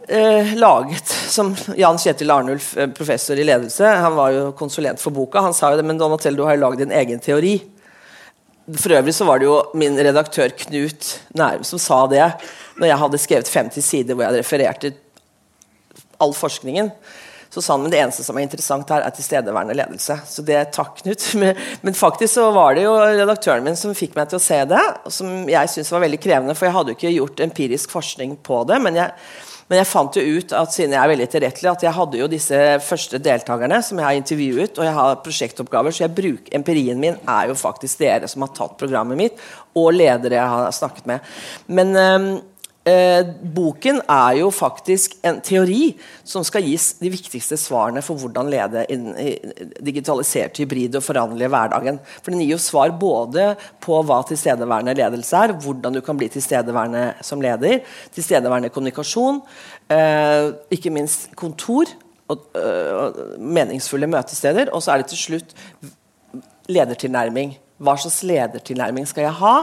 [0.07, 5.15] eh, laget, som Jan Kjetil Arnulf, eh, professor i ledelse, han var jo konsulent for
[5.15, 7.59] boka, han sa jo det, men Donatello, du har jo lagd din egen teori.
[8.67, 12.25] For øvrig så var det jo min redaktør Knut Nærum som sa det
[12.75, 14.97] når jeg hadde skrevet 50 sider hvor jeg hadde referert til
[16.19, 16.89] all forskningen.
[17.49, 20.19] Så sa han men det eneste som er interessant her, er tilstedeværende ledelse.
[20.27, 21.25] Så det takk, Knut.
[21.85, 24.83] Men, faktisk så var det jo redaktøren min som fikk meg til å se det.
[25.13, 28.63] Som jeg syntes var veldig krevende, for jeg hadde jo ikke gjort empirisk forskning på
[28.69, 28.79] det.
[28.83, 29.13] Men jeg,
[29.67, 32.29] men jeg fant jo ut at siden jeg er veldig tilrettelig, at jeg hadde jo
[32.31, 37.01] disse første deltakerne som jeg har intervjuet, og jeg har prosjektoppgaver, så jeg bruker, empirien
[37.01, 39.41] min er jo faktisk dere som har tatt programmet mitt,
[39.75, 41.33] og ledere jeg har snakket med.
[41.67, 42.29] Men um,
[42.87, 45.89] Eh, boken er jo faktisk en teori
[46.27, 51.51] som skal gis de viktigste svarene for hvordan lede digitaliserte, i digitalisert, hybrid og foranderlige
[51.51, 51.99] hverdagen.
[52.21, 53.49] For Den gir jo svar både
[53.83, 57.83] på hva tilstedeværende ledelse er, hvordan du kan bli tilstedeværende som leder,
[58.15, 59.41] tilstedeværende kommunikasjon,
[59.91, 61.91] eh, ikke minst kontor
[62.29, 65.55] og, øh, meningsfulle møtesteder, og så er det til slutt
[66.67, 67.57] ledertilnærming.
[67.77, 69.55] Hva slags ledertilnærming skal jeg ha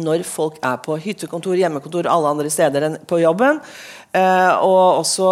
[0.00, 3.60] når folk er på hyttekontor, hjemmekontor, alle andre steder enn på jobben?
[4.10, 5.28] Eh, og også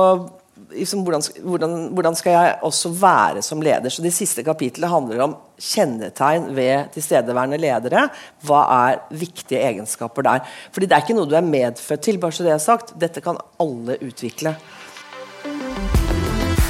[0.70, 3.88] liksom, hvordan, hvordan, hvordan, skal jeg også være som leder?
[3.90, 8.08] Så Det siste kapitlet handler om kjennetegn ved tilstedeværende ledere.
[8.46, 10.46] Hva er viktige egenskaper der?
[10.72, 12.18] Fordi det er ikke noe du er medfødt til.
[12.18, 12.94] bare så det er sagt.
[13.00, 14.54] Dette kan alle utvikle.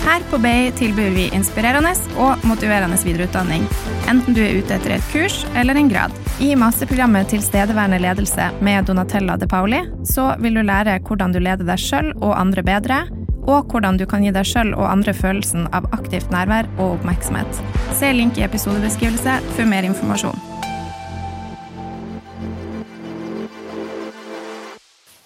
[0.08, 3.66] Her på BI tilbyr vi inspirerende og motiverende videreutdanning,
[4.08, 6.14] enten du er ute etter et kurs eller en grad.
[6.40, 11.68] I masterprogrammet Tilstedeværende ledelse med Donatella De Pauli så vil du lære hvordan du leder
[11.68, 13.02] deg sjøl og andre bedre,
[13.44, 17.60] og hvordan du kan gi deg sjøl og andre følelsen av aktivt nærvær og oppmerksomhet.
[18.00, 20.40] Se link i episodebeskrivelse for mer informasjon.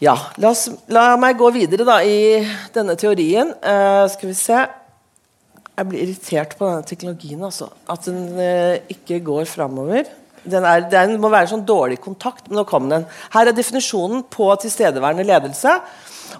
[0.03, 2.41] Ja, la, oss, la, meg gå videre da, i
[2.75, 3.53] denne teorien.
[3.63, 4.57] Uh, skal vi se
[5.73, 7.45] Jeg blir irritert på denne teknologien.
[7.47, 7.69] Altså.
[7.87, 10.11] At den uh, ikke går framover.
[10.43, 13.07] Den, er, den, må være sånn dårlig kontakt, men nå kom den.
[13.31, 15.77] Her er definisjonen på tilstedeværende ledelse.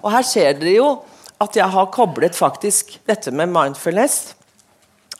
[0.01, 0.89] Og her ser dere jo
[1.43, 4.33] at jeg har koblet faktisk dette med mindfulness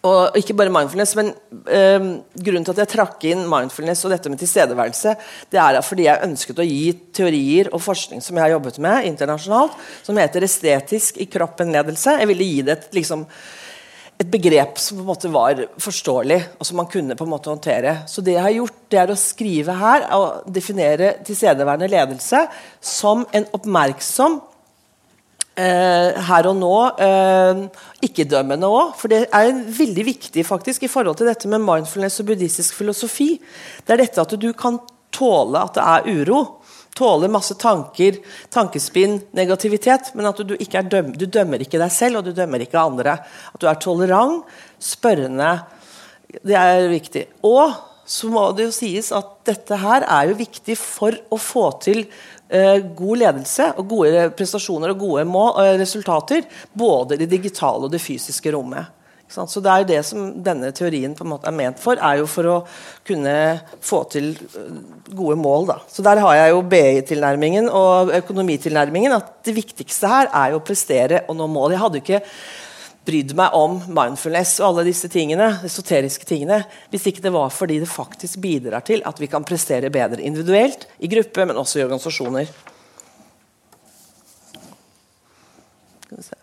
[0.04, 2.08] og ikke bare mindfulness, men øh,
[2.44, 5.16] Grunnen til at jeg trakk inn mindfulness og dette med tilstedeværelse,
[5.54, 6.84] det er fordi jeg ønsket å gi
[7.16, 12.18] teorier og forskning som jeg har jobbet med internasjonalt, som heter estetisk i kroppen-ledelse.
[12.20, 13.24] Jeg ville gi det et, liksom,
[14.20, 17.54] et begrep som på en måte var forståelig, og som man kunne på en måte
[17.54, 18.02] håndtere.
[18.12, 22.44] Så det jeg har gjort, det er å skrive her og definere tilstedeværende ledelse
[22.84, 24.42] som en oppmerksom
[25.54, 26.74] Eh, her og nå.
[26.98, 27.60] Eh,
[28.08, 28.96] Ikke-dømmende òg.
[28.98, 33.38] For det er veldig viktig faktisk i forhold til dette med mindfulness og buddhistisk filosofi.
[33.86, 34.80] Det er dette at du kan
[35.14, 36.42] tåle at det er uro.
[36.98, 38.18] Tåle masse tanker,
[38.54, 40.12] tankespinn, negativitet.
[40.18, 43.20] Men at du, ikke døm du dømmer ikke deg selv, og du dømmer ikke andre.
[43.54, 44.44] At du er tolerant,
[44.82, 45.60] spørrende,
[46.44, 47.28] Det er viktig.
[47.46, 47.76] Og
[48.10, 52.08] så må det jo sies at dette her er jo viktig for å få til
[52.96, 56.44] god ledelse og gode prestasjoner og gode mål, eh, resultater.
[56.74, 58.92] Både det digitale og det fysiske rommet.
[59.34, 62.20] Så det er jo det som denne teorien på en måte er ment for, er
[62.20, 62.58] jo for å
[63.08, 63.34] kunne
[63.82, 64.76] få til eh,
[65.10, 65.72] gode mål.
[65.72, 65.78] Da.
[65.90, 69.16] Så der har jeg jo BI-tilnærmingen og økonomitilnærmingen.
[69.18, 71.74] At det viktigste her er jo å prestere og nå mål.
[71.74, 72.22] Jeg hadde ikke
[73.06, 76.62] brydd meg om mindfulness og alle disse tingene, esoteriske tingene
[76.92, 80.88] hvis ikke det var fordi det faktisk bidrar til at vi kan prestere bedre individuelt,
[81.00, 82.54] i gruppe, men også i organisasjoner.
[86.06, 86.43] Skal vi se.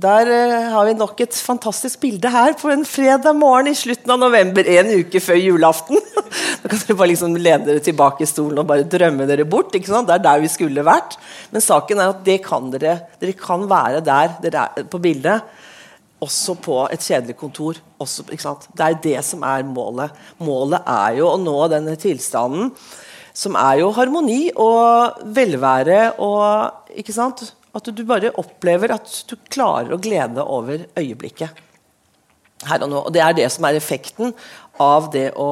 [0.00, 4.12] Der uh, har vi nok et fantastisk bilde her på en fredag morgen i slutten
[4.14, 5.98] av november, en uke før julaften.
[6.62, 9.74] da kan dere bare liksom lene dere tilbake i stolen og bare drømme dere bort.
[9.74, 11.18] Det er der vi skulle vært.
[11.52, 12.96] Men saken er at det kan dere.
[13.20, 15.44] Dere kan være der dere er på bildet.
[16.22, 17.82] Også på et kjedelig kontor.
[18.00, 20.16] Også, det er det som er målet.
[20.40, 22.72] Målet er jo å nå denne tilstanden
[23.36, 27.44] som er jo harmoni og velvære og ikke sant?
[27.76, 31.66] At du bare opplever at du klarer å glede over øyeblikket.
[32.66, 32.98] Her og nå.
[33.08, 34.34] Og det er det som er effekten
[34.80, 35.46] av det å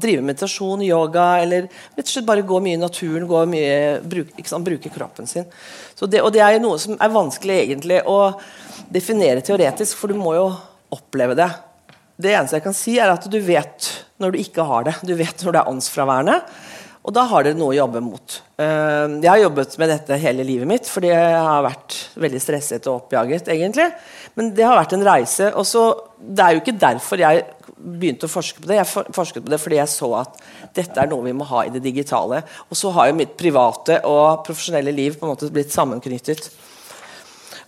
[0.00, 4.46] drive meditasjon, yoga, eller rett og slett bare gå mye i naturen, gå mye, bruke,
[4.46, 5.46] sant, bruke kroppen sin.
[5.98, 8.18] Det, og det er noe som er vanskelig egentlig å
[8.90, 10.48] definere teoretisk, for du må jo
[10.94, 11.50] oppleve det.
[12.18, 14.96] Det eneste jeg kan si, er at du vet når du ikke har det.
[15.06, 16.38] Du vet når det er åndsfraværende.
[17.08, 18.34] Og da har dere noe å jobbe mot.
[18.60, 22.88] Eh, jeg har jobbet med dette hele livet mitt fordi jeg har vært veldig stresset
[22.90, 23.48] og oppjaget.
[23.48, 23.86] egentlig.
[24.36, 25.54] Men det har vært en reise.
[25.54, 27.44] og så, Det er jo ikke derfor jeg
[27.78, 28.76] begynte å forske på det.
[28.76, 30.36] Jeg forsket på det fordi jeg så at
[30.74, 32.42] dette er noe vi må ha i det digitale.
[32.68, 36.50] Og så har jo mitt private og profesjonelle liv på en måte blitt sammenknyttet.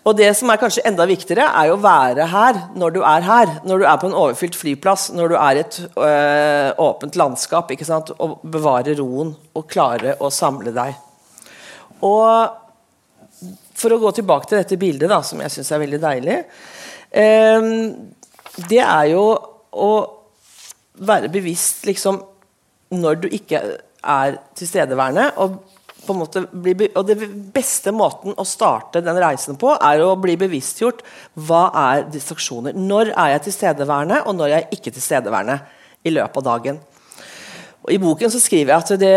[0.09, 3.53] Og det som er kanskje enda viktigere, er å være her når du er her.
[3.69, 7.71] Når du er på en overfylt flyplass, når du er i et øh, åpent landskap.
[7.71, 8.13] ikke sant?
[8.17, 10.97] Og bevare roen og klare å samle deg.
[12.07, 12.57] Og
[13.81, 16.35] for å gå tilbake til dette bildet, da, som jeg syns er veldig deilig
[17.17, 17.69] øh,
[18.69, 19.23] Det er jo
[19.73, 19.93] å
[21.01, 22.19] være bevisst liksom
[22.97, 23.61] når du ikke
[24.01, 25.31] er tilstedeværende.
[25.37, 25.61] og
[26.07, 27.17] på en måte bli, og det
[27.55, 31.03] beste måten å starte den reisen på, er å bli bevisstgjort
[31.47, 32.77] hva er distraksjoner.
[32.77, 35.59] Når er jeg tilstedeværende, og når er jeg ikke tilstedeværende
[36.07, 36.81] i løpet av dagen.
[37.81, 39.15] Og I boken så skriver jeg at det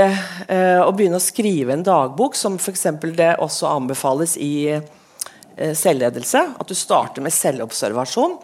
[0.48, 2.88] eh, å begynne å skrive en dagbok, som f.eks.
[3.16, 8.38] det også anbefales i eh, selvledelse, at du starter med selvobservasjon.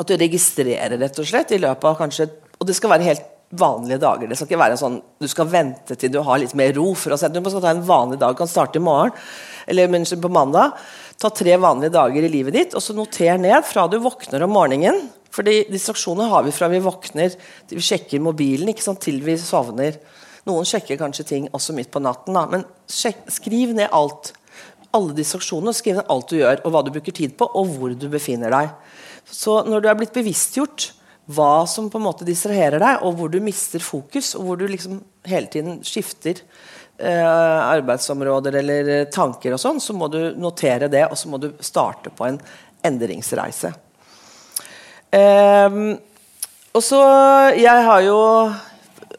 [0.00, 2.28] At du registrerer rett og slett i løpet av kanskje
[2.60, 4.28] Og det skal være helt vanlige dager.
[4.30, 6.92] Det skal ikke være sånn du skal vente til du har litt mer ro.
[6.94, 8.34] for å si Du skal ta en vanlig dag.
[8.34, 9.12] Du kan starte i morgen
[9.66, 10.72] eller på mandag.
[11.18, 14.50] Ta tre vanlige dager i livet ditt, og så noter ned fra du våkner om
[14.50, 15.10] morgenen.
[15.30, 19.36] Fordi distraksjoner har vi fra vi våkner til vi sjekker mobilen ikke sant, til vi
[19.38, 19.98] sovner.
[20.48, 22.46] Noen sjekker kanskje ting også midt på natten, da.
[22.50, 24.32] men sjek, skriv ned alt.
[24.96, 25.76] Alle distraksjoner.
[25.76, 28.50] Skriv ned alt du gjør, og hva du bruker tid på, og hvor du befinner
[28.50, 28.72] deg.
[29.30, 30.90] Så når du er blitt bevisstgjort
[31.30, 34.66] hva som på en måte distraherer deg, og hvor du mister fokus, og hvor du
[34.70, 36.40] liksom hele tiden skifter
[36.98, 41.38] eh, arbeidsområder eller eh, tanker og sånn, så må du notere det, og så må
[41.42, 42.40] du starte på en
[42.86, 43.72] endringsreise.
[45.10, 45.78] Eh,
[46.70, 47.00] og så
[47.58, 48.18] Jeg har jo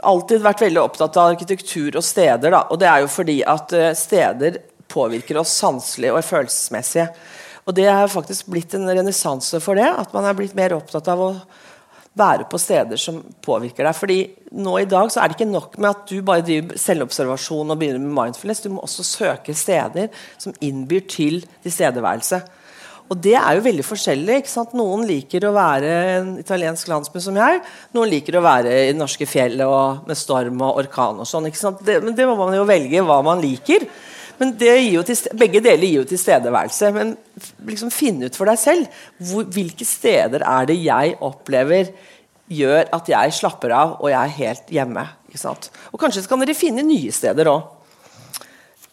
[0.01, 2.51] alltid vært veldig opptatt av arkitektur og steder.
[2.53, 4.59] Da, og det er jo fordi at eh, steder
[4.91, 7.07] påvirker oss sanselig og følelsesmessig.
[7.69, 9.87] Og det har faktisk blitt en renessanse for det.
[9.87, 11.31] At man er blitt mer opptatt av å
[12.17, 13.95] være på steder som påvirker deg.
[13.95, 14.19] Fordi
[14.60, 17.80] nå i dag så er det ikke nok med at du bare driver selvobservasjon og
[17.80, 18.63] begynner med mindfulness.
[18.65, 22.41] Du må også søke steder som innbyr til tilstedeværelse.
[23.12, 24.38] Og det er jo veldig forskjellig.
[24.39, 24.76] ikke sant?
[24.78, 27.60] Noen liker å være en italiensk landsby som jeg.
[27.95, 31.50] Noen liker å være i det norske fjellet med storm og orkan og sånn.
[31.50, 31.84] ikke sant?
[31.84, 33.84] Det, men det må man jo velge hva man liker.
[34.41, 36.89] Men til, begge deler gir jo tilstedeværelse.
[36.95, 37.13] Men
[37.67, 41.91] liksom finne ut for deg selv hvor, hvilke steder er det jeg opplever
[42.51, 45.06] gjør at jeg slapper av og jeg er helt hjemme.
[45.32, 47.62] Og kanskje kan dere finne nye steder òg.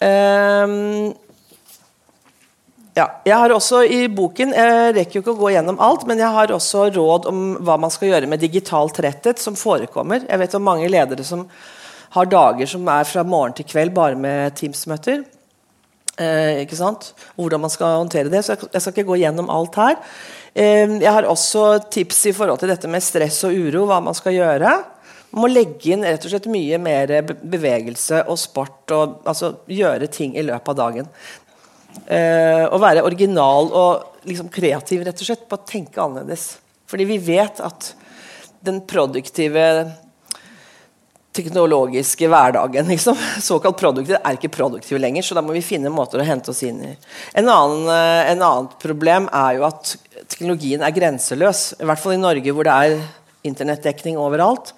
[0.04, 1.08] Ehm,
[2.94, 6.22] ja, jeg har også i boken Jeg rekker jo ikke å gå gjennom alt, men
[6.22, 10.22] jeg har også råd om hva man skal gjøre med digital tretthet, som forekommer.
[10.28, 11.48] Jeg vet om mange ledere som
[12.14, 15.26] har dager som er fra morgen til kveld bare med Teams-møter.
[16.18, 17.12] Eh, ikke sant?
[17.38, 18.42] Hvordan man skal håndtere det.
[18.42, 19.98] Så jeg, jeg skal ikke gå gjennom alt her.
[20.50, 24.16] Eh, jeg har også tips i forhold til dette med stress og uro, hva man
[24.18, 24.72] skal gjøre.
[25.30, 28.82] Man må legge inn rett og slett mye mer bevegelse og sport.
[28.96, 31.12] Og, altså gjøre ting i løpet av dagen.
[32.06, 35.46] Eh, og være original og liksom kreativ, rett og slett.
[35.50, 36.50] Bare tenke annerledes.
[36.88, 37.92] Fordi vi vet at
[38.64, 39.64] den produktive
[41.38, 45.26] teknologiske hverdagen, liksom, såkalt produktiv, er ikke produktiv lenger.
[45.26, 46.92] Så da må vi finne måter å hente oss inn i.
[47.38, 49.94] En annen, eh, en annen problem er jo at
[50.26, 51.72] teknologien er grenseløs.
[51.78, 52.98] I hvert fall i Norge, hvor det er
[53.48, 54.74] internettdekning overalt.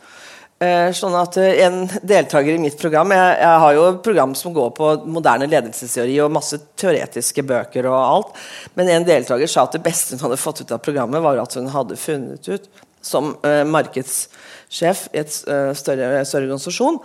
[0.61, 4.53] Eh, sånn at eh, En deltaker i mitt program jeg, jeg, har jo program som
[4.53, 7.89] går på moderne ledelsesteori og masse teoretiske bøker.
[7.89, 8.37] og alt,
[8.77, 11.57] Men en deltaker sa at det beste hun hadde fått ut av programmet, var at
[11.57, 12.69] hun hadde funnet ut
[13.01, 17.01] som uh, markedssjef i et uh, større, større, organisasjon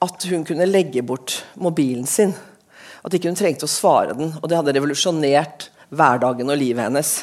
[0.00, 2.32] at hun kunne legge bort mobilen sin.
[3.04, 4.32] At ikke hun trengte å svare den.
[4.40, 7.18] Og det hadde revolusjonert hverdagen og livet hennes.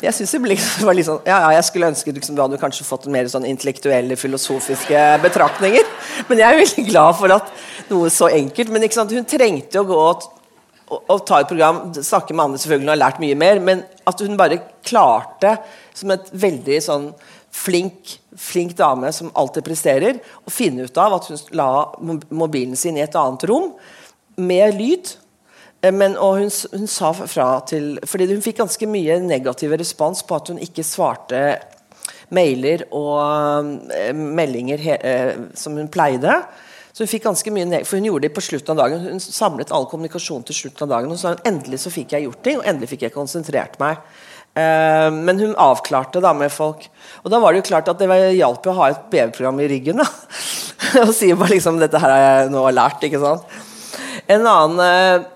[0.00, 2.86] Jeg synes det var litt sånn, ja, ja, jeg skulle ønske liksom, du hadde kanskje
[2.88, 5.88] fått mer sånn intellektuelle, filosofiske betraktninger.
[6.30, 7.50] Men jeg er veldig glad for at
[7.90, 10.24] noe så enkelt Men hun trengte å gå og,
[10.88, 13.84] og, og, ta et program, snakke med andre selvfølgelig, hun har lært mye mer, men
[14.08, 15.58] at hun bare klarte,
[15.94, 17.08] som et veldig sånn
[17.54, 21.70] flink, flink dame som alltid presterer, å finne ut av at hun la
[22.30, 23.74] mobilen sin i et annet rom
[24.40, 25.12] med lyd
[25.88, 30.36] men, og hun, hun, sa fra til fordi hun fikk ganske mye negativ respons på
[30.36, 31.44] at hun ikke svarte
[32.36, 36.34] mailer og uh, meldinger he, uh, som hun pleide.
[36.92, 39.06] Så hun fikk ganske mye For hun gjorde det på slutten av dagen.
[39.08, 41.14] Hun samlet all kommunikasjon til slutten av dagen.
[41.14, 44.02] Og sa endelig så fikk jeg gjort ting, og endelig fikk jeg konsentrert meg.
[44.50, 46.88] Men hun avklarte da med folk.
[47.22, 50.02] Og da var det jo klart at det hjalp å ha et BV-program i ryggen.
[50.02, 50.08] da
[51.06, 53.06] Og si bare liksom dette her har jeg nå lært.
[53.06, 55.30] ikke sant En annen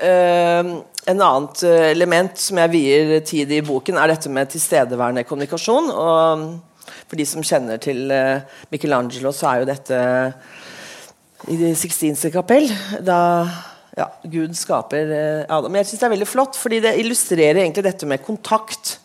[0.00, 5.24] Uh, en annet eh, element som jeg vier tid i boken, er dette med tilstedeværende
[5.28, 5.90] kommunikasjon.
[5.92, 6.44] Og
[7.08, 10.00] for de som kjenner til uh, Michelangelo, så er jo dette
[11.50, 12.68] i Det sixtinske kapell.
[13.04, 13.18] Da
[13.96, 15.12] ja, Gud skaper
[15.48, 15.76] Adam.
[15.80, 18.98] Jeg syns det er veldig flott, fordi det illustrerer egentlig dette med kontakt.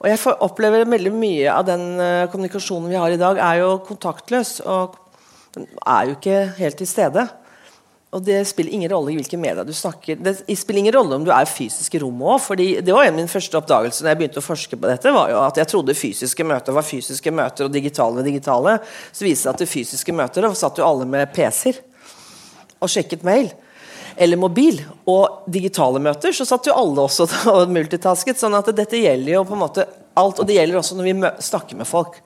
[0.00, 1.84] Og jeg opplever veldig mye av den
[2.32, 4.58] kommunikasjonen vi har i dag, er jo kontaktløs.
[4.64, 4.96] Og
[5.54, 7.28] den er jo ikke helt til stede.
[8.08, 10.16] Og det spiller ingen rolle i hvilke medier du snakker.
[10.24, 12.62] Det spiller ingen rolle om du er fysisk i rommet òg.
[12.80, 15.12] Det var en av min første oppdagelse da jeg begynte å forske på dette.
[15.12, 18.78] var jo at Jeg trodde fysiske møter var fysiske møter og digitale var digitale.
[19.12, 21.82] Så viste det seg at det fysiske møter da satt jo alle med PC-er
[22.80, 23.52] og sjekket mail.
[24.16, 24.80] Eller mobil.
[25.04, 28.40] Og digitale møter så satt jo alle også og multitasket.
[28.40, 29.84] sånn at dette gjelder jo på en måte
[30.16, 30.40] alt.
[30.40, 32.22] Og det gjelder også når vi snakker med folk.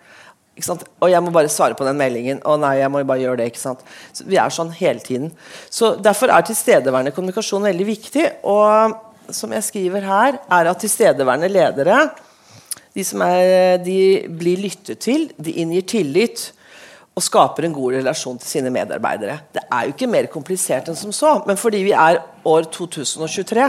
[0.52, 2.42] Og jeg må bare svare på den meldingen.
[2.44, 3.80] Å nei, jeg må bare gjøre det, ikke sant?
[4.12, 5.30] Så vi er sånn hele tiden.
[5.72, 8.26] Så Derfor er tilstedeværende kommunikasjon veldig viktig.
[8.52, 12.02] Og som jeg skriver her, er at tilstedeværende ledere
[12.92, 16.50] de, er, de blir lyttet til, de inngir tillit
[17.12, 19.38] og skaper en god relasjon til sine medarbeidere.
[19.52, 23.66] Det er jo ikke mer komplisert enn som så, men fordi vi er år 2023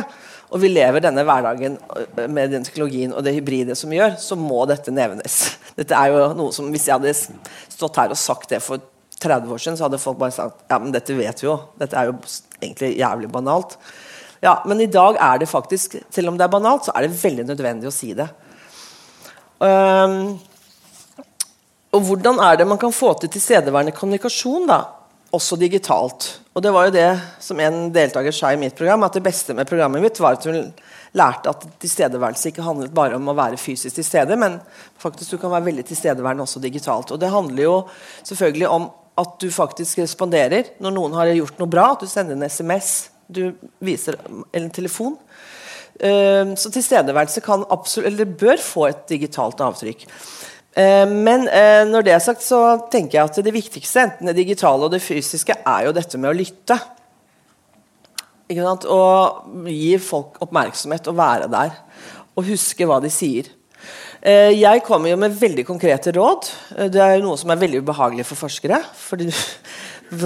[0.53, 4.15] og vi lever denne hverdagen øh, med den teknologien og det hybride som vi gjør,
[4.21, 5.37] så må dette nevnes.
[5.79, 7.13] Dette er jo noe som Hvis jeg hadde
[7.73, 8.81] stått her og sagt det for
[9.23, 11.57] 30 år siden, så hadde folk bare sagt ja, men dette vet vi jo.
[11.79, 12.17] Dette er jo
[12.61, 13.77] egentlig jævlig banalt.
[14.43, 17.15] Ja, Men i dag er det faktisk, selv om det er banalt, så er det
[17.15, 18.27] veldig nødvendig å si det.
[19.63, 20.35] Um,
[21.95, 24.67] og hvordan er det man kan få til tilstedeværende kommunikasjon?
[24.67, 24.81] da?
[25.33, 26.27] også digitalt.
[26.53, 27.09] Og det var jo det
[27.41, 30.45] som en deltaker sa i mitt program, at det beste med programmet mitt var at
[30.45, 30.67] hun
[31.17, 34.59] lærte at tilstedeværelse ikke handlet bare om å være fysisk til stede, men
[35.01, 37.13] faktisk du kan være veldig tilstedeværende også digitalt.
[37.13, 37.79] Og det handler jo
[38.21, 38.87] selvfølgelig om
[39.21, 41.89] at du faktisk responderer når noen har gjort noe bra.
[41.93, 42.93] At du sender en SMS,
[43.29, 43.43] du
[43.81, 44.17] viser
[44.53, 45.17] en telefon.
[46.01, 50.07] Ehm, så tilstedeværelse kan absolutt, eller bør få et digitalt avtrykk.
[50.73, 54.37] Eh, men eh, når det er sagt, så tenker jeg at det viktigste, enten det
[54.39, 56.79] digitale og det fysiske, er jo dette med å lytte.
[58.53, 61.77] Og gi folk oppmerksomhet og være der.
[62.37, 63.47] Og huske hva de sier.
[64.23, 66.49] Eh, jeg kommer jo med veldig konkrete råd.
[66.93, 68.81] Det er jo noe som er veldig ubehagelig for forskere.
[68.97, 69.29] fordi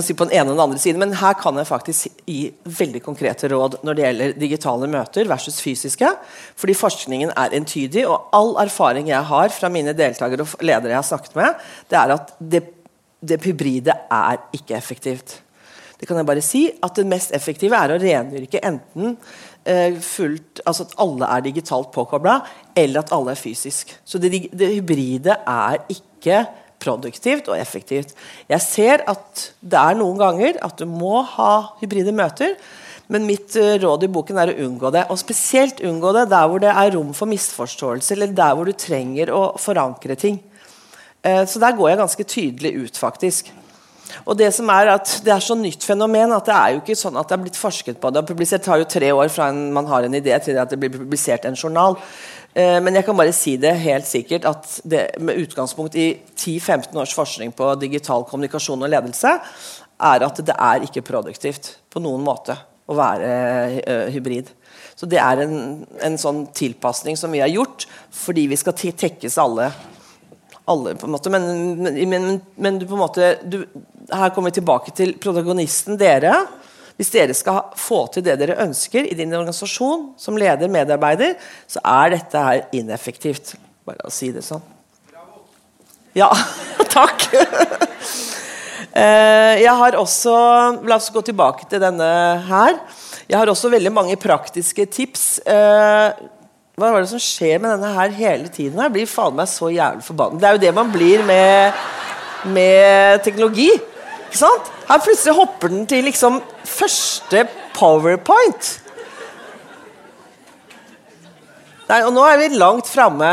[0.04, 3.02] si på den ene og den andre siden, Men her kan jeg faktisk gi veldig
[3.06, 6.10] konkrete råd når det gjelder digitale møter versus fysiske.
[6.56, 11.02] Fordi forskningen er entydig, og all erfaring jeg har fra mine deltakere og ledere jeg
[11.02, 12.64] har snakket med, det er at det,
[13.22, 15.42] det hybride er ikke effektivt.
[15.98, 19.16] Det kan jeg bare si, at Det mest effektive er å rendyrke enten
[19.66, 22.42] eh, fullt, altså at alle er digitalt påkobla,
[22.78, 23.96] eller at alle er fysisk.
[24.06, 26.46] Så det, det hybride er ikke
[26.82, 28.14] produktivt og effektivt.
[28.50, 32.58] Jeg ser at det er noen ganger at du må ha hybride møter.
[33.08, 35.06] Men mitt eh, råd i boken er å unngå det.
[35.12, 38.76] Og spesielt unngå det der hvor det er rom for misforståelse, eller der hvor du
[38.76, 40.42] trenger å forankre ting.
[41.24, 43.54] Eh, så der går jeg ganske tydelig ut, faktisk.
[44.26, 46.98] Og Det som er at det er så nytt fenomen at det er jo ikke
[46.98, 48.26] sånn at det er blitt forsket på det.
[48.28, 50.94] publisert tar jo tre år fra en, man har en idé til at det blir
[50.94, 51.98] publisert en journal.
[52.58, 56.98] Eh, men jeg kan bare si det helt sikkert at det, med utgangspunkt i 10-15
[56.98, 59.36] års forskning på digital kommunikasjon og ledelse,
[59.98, 62.56] er at det er ikke produktivt på noen måte
[62.88, 63.30] å være
[63.84, 64.50] uh, hybrid.
[64.98, 65.58] Så det er en,
[66.06, 69.72] en sånn tilpasning som vi har gjort fordi vi skal tekkes alle
[70.68, 71.32] alle, på en måte.
[71.32, 71.46] Men,
[71.82, 73.62] men, men, men du, på en måte du,
[74.12, 76.34] Her kommer vi tilbake til protagonisten, dere.
[76.98, 81.36] Hvis dere skal få til det dere ønsker i din organisasjon som leder, medarbeider,
[81.70, 83.54] så er dette her ineffektivt.
[83.86, 84.64] Bare å si det sånn.
[86.18, 86.32] Ja,
[86.98, 87.28] takk.
[88.98, 90.34] Eh, jeg har også
[90.90, 92.08] La oss gå tilbake til denne
[92.48, 92.80] her.
[93.28, 95.28] Jeg har også veldig mange praktiske tips.
[95.46, 96.26] Eh,
[96.78, 98.82] hva er det som skjer med denne her hele tiden?
[98.82, 100.42] Jeg blir faen meg så jævlig forbannet.
[100.42, 101.86] Det er jo det man blir med,
[102.58, 103.70] med teknologi.
[104.28, 104.72] Ikke sant?
[104.88, 107.46] Her plutselig hopper den til liksom første
[107.78, 108.74] powerpoint.
[111.88, 113.30] Nei, og nå er vi langt framme.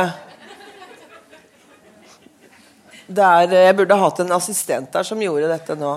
[3.11, 5.97] Jeg burde hatt en assistent der som gjorde dette nå.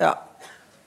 [0.00, 0.14] Ja.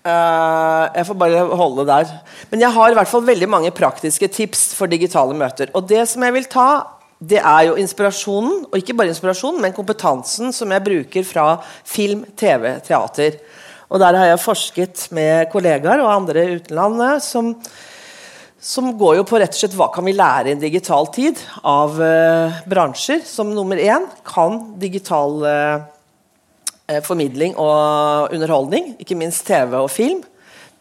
[0.08, 2.12] Uh, jeg får bare holde der.
[2.52, 5.72] Men jeg har i hvert fall veldig mange praktiske tips for digitale møter.
[5.76, 6.70] Og det som jeg vil ta,
[7.18, 11.48] det er jo inspirasjonen, og ikke bare inspirasjonen, men kompetansen som jeg bruker fra
[11.88, 13.40] film, TV, teater.
[13.90, 17.54] Og der har jeg forsket med kollegaer og andre utenlandet som,
[18.60, 21.42] som går jo på rett og slett hva kan vi lære i en digital tid
[21.66, 29.74] av uh, bransjer som nummer én kan digital uh, formidling og underholdning, ikke minst TV
[29.80, 30.22] og film.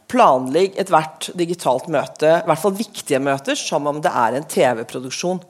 [0.07, 5.41] Planlegg ethvert digitalt møte, i hvert fall viktige møter, som om det er en TV-produksjon.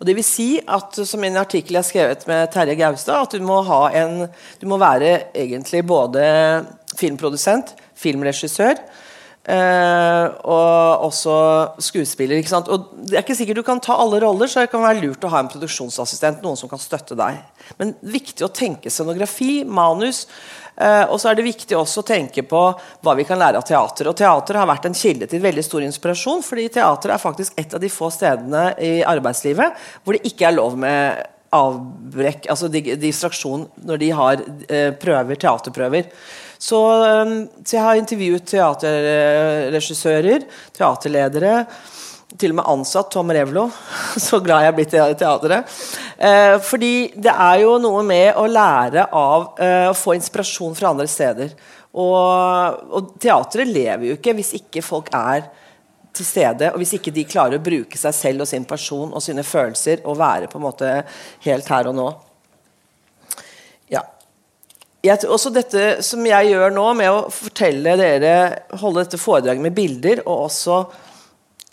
[0.00, 3.28] Og det vil si at, som i en artikkel jeg har skrevet med Terje Gaustad,
[3.28, 3.60] at du må,
[3.94, 4.26] en,
[4.60, 6.24] du må være egentlig både
[6.98, 8.80] filmprodusent, filmregissør,
[9.44, 11.34] Uh, og også
[11.84, 12.38] skuespiller.
[12.40, 12.68] ikke sant?
[12.72, 15.24] Og Det er ikke sikkert du kan ta alle roller, så det kan være lurt
[15.26, 16.40] å ha en produksjonsassistent.
[16.40, 17.42] Noen som kan støtte deg.
[17.76, 20.24] Men viktig å tenke scenografi, manus.
[20.80, 22.62] Uh, og så er det viktig også å tenke på
[23.04, 24.08] hva vi kan lære av teater.
[24.08, 27.76] Og teater har vært en kilde til veldig stor inspirasjon, fordi teater er faktisk et
[27.76, 31.20] av de få stedene i arbeidslivet hvor det ikke er lov med
[31.54, 36.08] avbrekk, altså distraksjon, når de har uh, prøver, teaterprøver.
[36.64, 40.46] Så, um, så, jeg har intervjuet teaterregissører,
[40.76, 41.58] teaterledere.
[42.34, 43.68] Til og med ansatt Tom Revlo.
[44.24, 45.74] Så glad jeg er blitt i teateret.
[46.18, 50.90] Eh, fordi det er jo noe med å lære av eh, å få inspirasjon fra
[50.90, 51.52] andre steder.
[51.94, 55.46] Og, og teatret lever jo ikke hvis ikke folk er
[56.14, 59.22] til stede, og hvis ikke de klarer å bruke seg selv og sin person og
[59.22, 60.90] sine følelser og være på en måte
[61.46, 62.08] helt her og nå
[65.04, 68.36] jeg, også dette som jeg gjør nå, med å fortelle dere
[68.80, 70.78] Holde dette foredraget med bilder, og også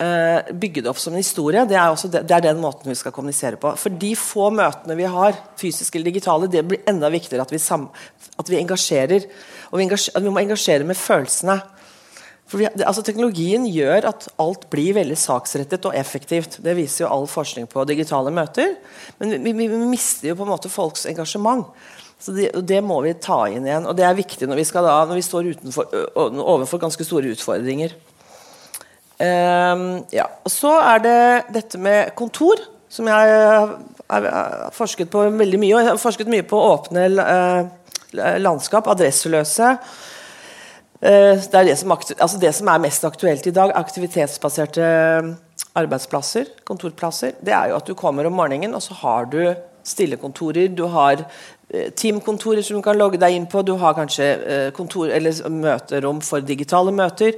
[0.04, 2.98] eh, bygge det opp som en historie, det er, de, det er, den måten vi
[3.00, 3.74] skal kommunisere på.
[3.80, 7.62] For de få møtene vi har, fysiske eller digitale, det blir enda viktigere at vi,
[7.62, 7.88] sam,
[8.42, 9.30] at vi engasjerer.
[9.72, 11.62] Og vi, engasjerer, vi, må engasjere med følelsene.
[12.52, 16.60] For vi, altså Teknologien gjør at alt blir veldig saksrettet og effektivt.
[16.66, 18.76] Det viser jo all forskning på digitale møter.
[19.22, 21.70] Men vi, vi mister jo på en måte folks engasjement.
[22.22, 23.88] Så det, det, må vi ta inn igjen.
[23.90, 27.96] Og det er viktig når vi, da, når vi står utenfor, overfor ganske store utfordringer.
[29.22, 30.28] Um, ja.
[30.46, 31.22] Og så er det
[31.58, 32.62] dette med kontor,
[32.92, 33.34] som jeg
[34.12, 35.74] har forsket på veldig mye.
[35.74, 39.72] Og jeg har forsket mye på åpne uh, landskap, adresseløse.
[41.02, 43.74] Uh, det er det som, altså det som, er mest aktuelt i dag.
[43.82, 44.92] Aktivitetsbaserte
[45.74, 47.34] arbeidsplasser, kontorplasser.
[47.42, 49.42] Det er jo at du kommer om morgenen, og så har du
[49.88, 53.64] stillekontorer, du har Eh, teamkontorer som du kan logge deg inn på.
[53.64, 57.38] Du har kanskje eh, kontor, eller møterom for digitale møter.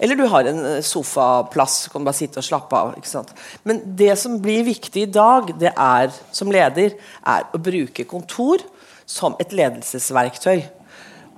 [0.00, 3.32] Eller du har en sofaplass, sofaplass, kan bare sitte og slappe av.
[3.68, 8.64] Men det som blir viktig i dag, det er som leder, er å bruke kontor
[9.08, 10.62] som et ledelsesverktøy.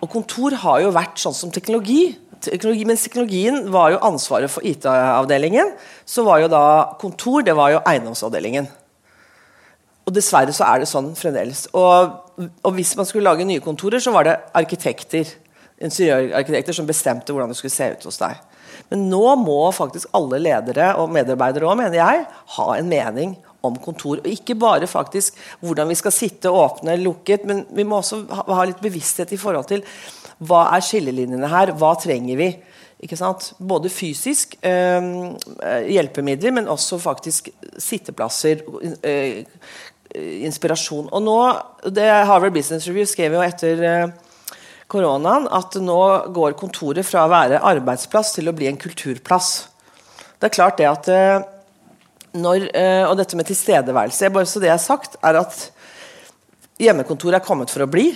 [0.03, 2.17] Og kontor har jo vært sånn som teknologi.
[2.43, 5.75] teknologi mens teknologien var jo ansvaret for IT-avdelingen,
[6.05, 6.65] så var jo da
[6.99, 8.67] kontor det var jo eiendomsavdelingen.
[10.07, 11.69] Og dessverre så er det sånn fremdeles.
[11.79, 15.29] Og, og, hvis man skulle lage nye kontorer, så var det arkitekter
[15.83, 18.41] ingeniørarkitekter som bestemte hvordan det skulle se ut hos deg.
[18.93, 22.27] Men nå må faktisk alle ledere og medarbeidere også, mener jeg,
[22.57, 24.21] ha en mening om kontor.
[24.21, 28.25] Og ikke bare faktisk hvordan vi skal sitte åpne eller lukket, men vi må også
[28.31, 29.85] ha litt bevissthet i forhold til
[30.43, 32.51] hva er skillelinjene her, hva trenger vi?
[33.03, 33.49] Ikke sant?
[33.59, 35.07] Både fysisk eh,
[35.91, 37.51] hjelpemidler, men også faktisk
[37.83, 38.63] sitteplasser,
[39.03, 39.43] øh,
[40.15, 41.09] inspirasjon.
[41.13, 41.39] Og nå,
[41.95, 44.33] det Harvard Business Review skrev jo etter uh,
[44.93, 46.01] koronaen at nå
[46.35, 49.53] går kontoret fra å være arbeidsplass til å bli en kulturplass.
[50.39, 51.45] Det er klart det at eh,
[52.35, 55.59] når, eh, Og dette med tilstedeværelse bare så det jeg har sagt, er at
[56.83, 58.11] hjemmekontoret er kommet for å bli.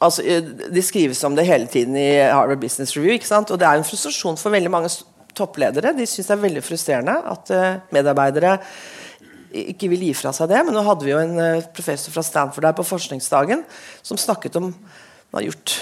[0.00, 3.14] Altså, de skrives om det hele tiden i Harvard Business Review.
[3.14, 3.50] ikke sant?
[3.50, 4.92] Og det er en frustrasjon for veldig mange
[5.36, 5.94] toppledere.
[5.96, 7.52] De syns det er veldig frustrerende at
[7.94, 8.58] medarbeidere
[9.50, 10.62] ikke vil gi fra seg det.
[10.66, 13.64] Men nå hadde vi jo en professor fra Stanford her på forskningsdagen
[14.02, 14.72] som snakket om
[15.30, 15.72] Han har gjort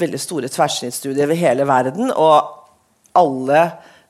[0.00, 2.48] veldig store tverrsnittsstudier over hele verden, og
[3.14, 3.60] alle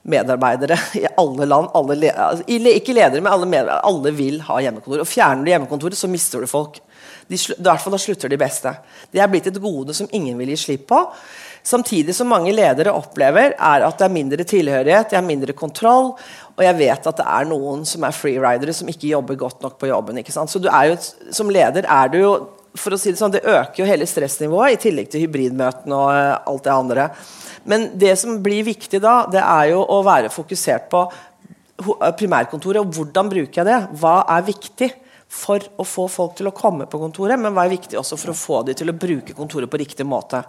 [0.09, 4.61] medarbeidere i alle land alle le altså, Ikke ledere, men alle, medarbeidere, alle vil ha
[4.65, 5.03] hjemmekontor.
[5.05, 6.81] Og Fjerner du hjemmekontoret, så mister du folk.
[7.29, 8.73] De, I hvert fall da slutter de beste.
[9.13, 11.03] Det er blitt et gode som ingen vil gi slipp på.
[11.67, 16.15] Samtidig som mange ledere opplever er at det er mindre tilhørighet, det er mindre kontroll.
[16.59, 19.79] Og jeg vet at det er noen som er freeridere som ikke jobber godt nok
[19.79, 20.19] på jobben.
[20.27, 20.97] Så jo,
[21.35, 22.33] som leder er du jo
[22.79, 26.11] for å si Det sånn, det øker jo hele stressnivået, i tillegg til hybridmøtene og
[26.15, 27.09] eh, alt det andre.
[27.69, 32.81] Men det som blir viktig da, det er jo å være fokusert på eh, primærkontoret.
[32.83, 33.81] og Hvordan bruker jeg det?
[33.99, 34.91] Hva er viktig
[35.29, 37.41] for å få folk til å komme på kontoret?
[37.41, 40.07] Men hva er viktig også for å få dem til å bruke kontoret på riktig
[40.09, 40.45] måte?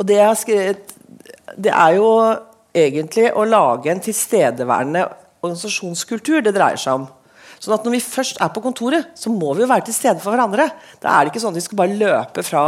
[0.00, 0.94] Og det, skrevet,
[1.60, 2.08] det er jo
[2.72, 5.04] egentlig å lage en tilstedeværende
[5.44, 7.08] organisasjonskultur det dreier seg om.
[7.60, 10.22] Sånn at Når vi først er på kontoret, så må vi jo være til stede
[10.22, 10.70] for hverandre.
[11.02, 12.62] Da er det ikke sånn at vi skal bare løpe fra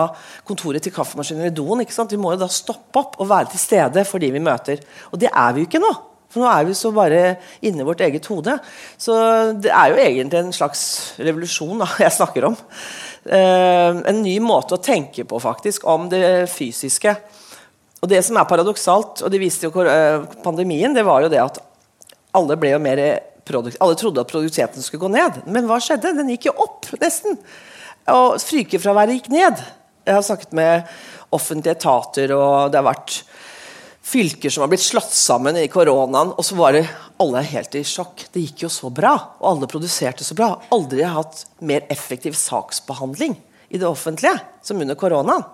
[0.45, 1.80] kontoret til kaffemaskinen i doen.
[1.80, 2.12] ikke sant?
[2.12, 4.83] Vi må jo da stoppe opp og være til stede for de vi møter.
[5.09, 5.93] Og det er vi jo ikke nå.
[6.33, 7.22] For nå er vi så bare
[7.64, 8.59] inni vårt eget hode.
[9.01, 9.16] Så
[9.64, 10.83] det er jo egentlig en slags
[11.20, 12.61] revolusjon da, jeg snakker om.
[13.25, 17.14] Eh, en ny måte å tenke på faktisk om det fysiske.
[18.03, 21.43] Og det som er paradoksalt, og det viste jo eh, pandemien, det var jo det
[21.43, 21.61] at
[22.35, 23.03] alle ble jo mer
[23.53, 25.43] alle trodde at produktiviteten skulle gå ned.
[25.51, 26.14] Men hva skjedde?
[26.16, 27.35] Den gikk jo opp, nesten.
[28.11, 29.59] Og frykefraværet gikk ned.
[30.07, 30.87] Jeg har snakket med
[31.35, 33.18] offentlige etater, og det har vært
[34.03, 36.85] fylker som har blitt slått sammen i koronaen, og så var det
[37.23, 38.27] alle helt i sjokk.
[38.35, 40.57] Det gikk jo så bra, og alle produserte så bra.
[40.75, 43.39] Aldri har hatt mer effektiv saksbehandling
[43.73, 45.47] i det offentlige som under koronaen.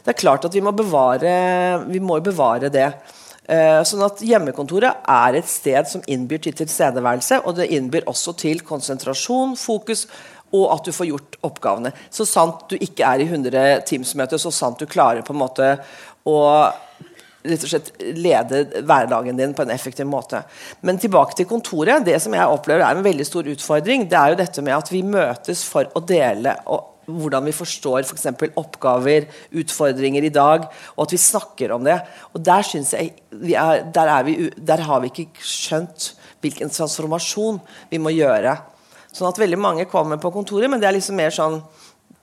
[0.00, 2.88] Det er klart at vi må bevare, vi må bevare det.
[3.50, 8.36] Eh, sånn at Hjemmekontoret er et sted som innbyr til tilstedeværelse, og det innbyr også
[8.40, 10.06] til konsentrasjon, fokus
[10.56, 11.92] og at du får gjort oppgavene.
[12.10, 15.68] Så sant du ikke er i 100 Teams-møter, så sant du klarer på en måte
[16.26, 16.38] å
[17.42, 20.42] rett og slett lede hverdagen din på en effektiv måte.
[20.86, 22.04] Men tilbake til kontoret.
[22.04, 24.92] Det som jeg opplever er en veldig stor utfordring, det er jo dette med at
[24.92, 28.28] vi møtes for å dele og hvordan vi forstår f.eks.
[28.38, 29.26] For oppgaver,
[29.58, 31.98] utfordringer i dag, og at vi snakker om det.
[32.34, 33.12] Og Der jeg
[33.56, 37.60] er, der, er vi, der har vi ikke skjønt hvilken transformasjon
[37.90, 38.56] vi må gjøre.
[39.10, 41.58] Sånn at veldig mange kommer på kontoret, men det er liksom mer sånn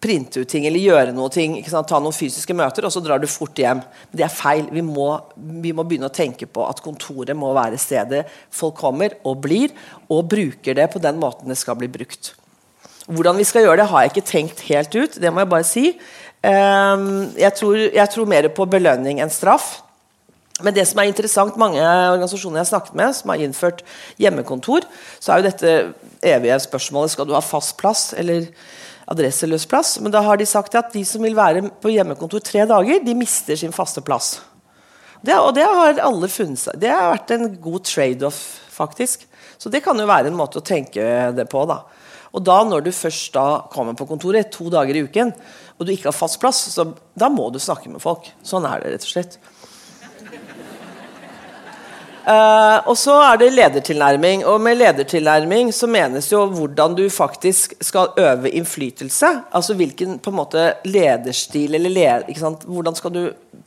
[0.02, 3.28] printe ut ting eller gjøre noe ting, ta noen fysiske møter, og så drar du
[3.30, 3.82] fort hjem.
[3.82, 4.68] Men det er feil.
[4.74, 9.18] Vi må, vi må, begynne å tenke på at kontoret må være stedet folk kommer
[9.26, 9.74] og blir,
[10.10, 12.36] og bruker det på den måten det skal bli brukt.
[13.08, 15.20] Hvordan vi skal gjøre det, har jeg ikke tenkt helt ut.
[15.22, 15.86] Det må jeg bare si.
[16.46, 19.78] Ehm, jeg tror, jeg tror mer på belønning enn straff.
[20.62, 23.84] Men det som er interessant, mange organisasjoner jeg har snakket med, som har innført
[24.22, 24.88] hjemmekontor,
[25.22, 25.74] så er jo dette
[26.26, 28.50] evige spørsmålet skal du ha fast plass eller
[29.08, 29.98] adresseløs plass.
[30.04, 33.18] Men da har de sagt at de som vil være på hjemmekontor tre dager, de
[33.18, 34.38] mister sin faste plass.
[35.22, 36.78] Det, og det har alle funnet seg.
[36.82, 38.42] Det har vært en god trade-off,
[38.74, 39.26] faktisk.
[39.58, 41.64] Så det kan jo være en måte å tenke det på.
[41.70, 41.82] da.
[42.36, 45.32] Og da når du først da kommer på kontoret to dager i uken,
[45.78, 46.86] og du ikke har fast plass, så
[47.18, 48.30] da må du snakke med folk.
[48.46, 49.40] Sånn er det, rett og slett.
[52.28, 54.42] Uh, og så er det ledertilnærming.
[54.46, 59.30] Og med ledertilnærming så menes jo hvordan du faktisk skal øve innflytelse.
[59.56, 62.34] Altså hvilken på en måte lederstil eller led,
[62.66, 63.22] Hvordan skal du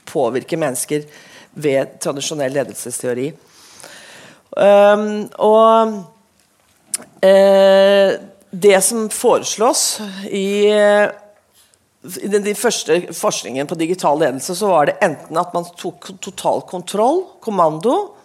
[0.04, 1.08] påvirke mennesker
[1.52, 3.30] ved tradisjonell ledelsesteori.
[4.50, 5.94] Um, og
[7.24, 8.12] uh,
[8.50, 14.98] det som foreslås i, i den de første forskningen på digital ledelse, så var det
[15.02, 18.19] enten at man tok total kontroll, kommando,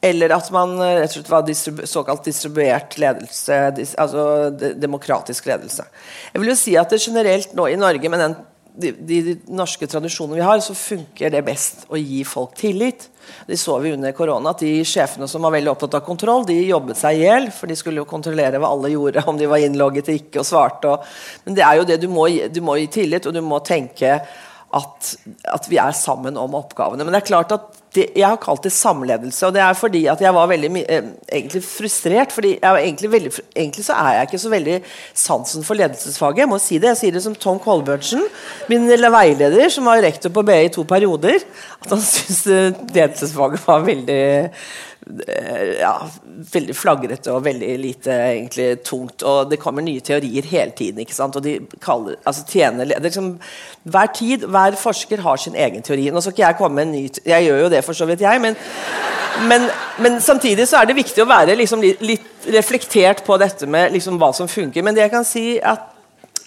[0.00, 5.50] eller at man rett og slett var distribu såkalt distribuert ledelse, dis altså de demokratisk
[5.50, 5.84] ledelse.
[6.32, 8.38] Jeg vil jo si at det generelt nå i Norge, med den
[8.80, 13.08] de, de, norske tradisjonene vi har, så funker det best å gi folk tillit.
[13.46, 16.56] Det så vi under korona, at de sjefene som var veldig opptatt av kontroll, de
[16.62, 17.50] jobbet seg i hjel.
[17.54, 20.48] For de skulle jo kontrollere hva alle gjorde, om de var innlogget eller ikke, og
[20.48, 20.94] svarte.
[20.94, 21.10] Og,
[21.46, 24.20] men det er jo det du må, du må gi tillit, og du må tenke
[24.70, 25.14] at,
[25.50, 27.04] at, vi er sammen om oppgavene.
[27.04, 29.46] Men det er klart at jeg har kalt det samledelse.
[29.46, 32.32] Og det er fordi at jeg var veldig eh, egentlig frustrert.
[32.32, 34.76] fordi egentlig, veldig, egentlig, så er jeg ikke så veldig
[35.14, 36.44] sansen for ledelsesfaget.
[36.44, 36.92] Jeg må si det.
[36.94, 38.22] Jeg sier det som Tom Colbertsen,
[38.68, 41.42] min veileder, som var rektor på BI i to perioder.
[41.80, 44.22] At han syntes eh, ledelsesfaget var veldig
[45.28, 45.94] Eh, ja,
[46.52, 49.24] veldig flagrete og veldig lite egentlig tungt.
[49.26, 51.00] Og det kommer nye teorier hele tiden.
[51.00, 51.36] ikke sant?
[51.36, 53.38] Og de kaller, altså tjener, liksom,
[53.82, 56.10] Hver tid, hver forsker har sin egen teori.
[56.10, 58.24] Nå skal ikke jeg komme med en ny Jeg gjør jo det, for så vidt,
[58.24, 58.42] jeg.
[58.42, 58.56] Men,
[59.50, 59.68] men,
[59.98, 64.18] men samtidig så er det viktig å være liksom, litt reflektert på dette med liksom,
[64.20, 64.84] hva som funker.
[64.84, 65.90] Men det jeg kan si at,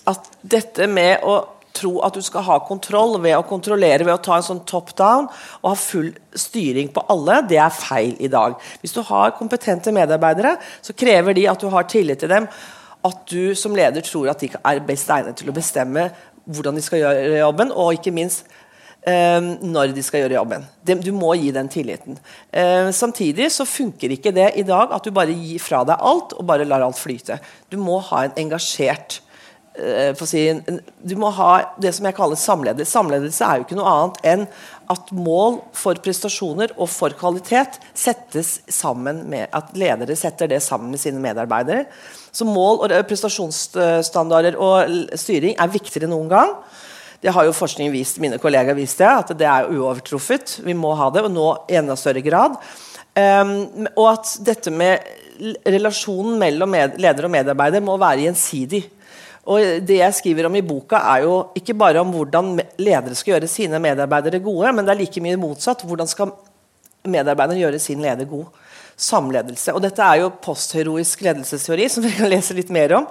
[0.10, 1.42] at dette med å
[1.74, 4.94] tro at du skal ha kontroll ved å kontrollere ved å ta en sånn top
[4.98, 8.56] down og ha full styring på alle, det er feil i dag.
[8.82, 10.56] Hvis du har kompetente medarbeidere,
[10.86, 12.48] så krever de at du har tillit til dem.
[13.04, 16.12] At du som leder tror at de er best egnet til å bestemme
[16.44, 18.48] hvordan de skal gjøre jobben, og ikke minst
[19.10, 20.66] eh, når de skal gjøre jobben.
[20.84, 22.18] du må gi den tilliten.
[22.52, 26.34] Eh, samtidig så funker ikke det i dag at du bare gir fra deg alt
[26.34, 27.40] og bare lar alt flyte.
[27.70, 29.22] Du må ha en engasjert
[29.74, 30.42] Eh, si,
[31.02, 32.94] du må ha det som jeg kaller samledelse.
[32.94, 34.44] Samledelse er jo ikke noe annet enn
[34.94, 40.94] at mål for prestasjoner og for kvalitet settes sammen med at ledere setter det sammen
[40.94, 41.88] med sine medarbeidere.
[42.30, 46.54] Så mål og prestasjonsstandarder og styring er viktigere enn noen gang.
[47.24, 50.58] Det har jo forskning vist, mine kollegaer vist det, at det er uovertruffet.
[50.66, 52.58] Vi må ha det, og nå i enda større grad.
[53.16, 55.06] Um, og at dette med
[55.64, 58.84] relasjonen mellom leder og medarbeider må være gjensidig.
[59.44, 63.36] Og Det jeg skriver om i boka, er jo ikke bare om hvordan ledere skal
[63.36, 65.84] gjøre sine medarbeidere gode, men det er like mye motsatt.
[65.88, 66.32] Hvordan skal
[67.04, 68.52] medarbeiderne gjøre sin leder god?
[69.04, 69.74] Samledelse.
[69.74, 73.10] Og Dette er jo postheroisk ledelsesteori, som dere kan lese litt mer om.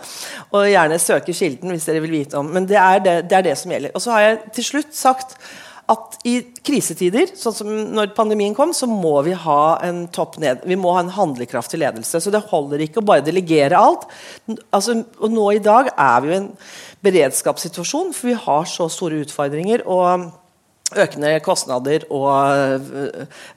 [0.55, 2.49] Og gjerne søke kilden hvis dere vil vite om.
[2.55, 3.95] Men det er det, det, er det som gjelder.
[3.97, 5.37] Og så har jeg til slutt sagt
[5.91, 10.63] at i krisetider, sånn som når pandemien kom, så må vi ha en topp ned.
[10.69, 12.21] Vi må ha en handlekraftig ledelse.
[12.23, 14.07] Så det holder ikke å bare delegere alt.
[14.71, 16.49] Altså, og nå i dag er vi i en
[17.03, 19.85] beredskapssituasjon, for vi har så store utfordringer.
[19.91, 20.31] og
[20.93, 22.83] Økende kostnader og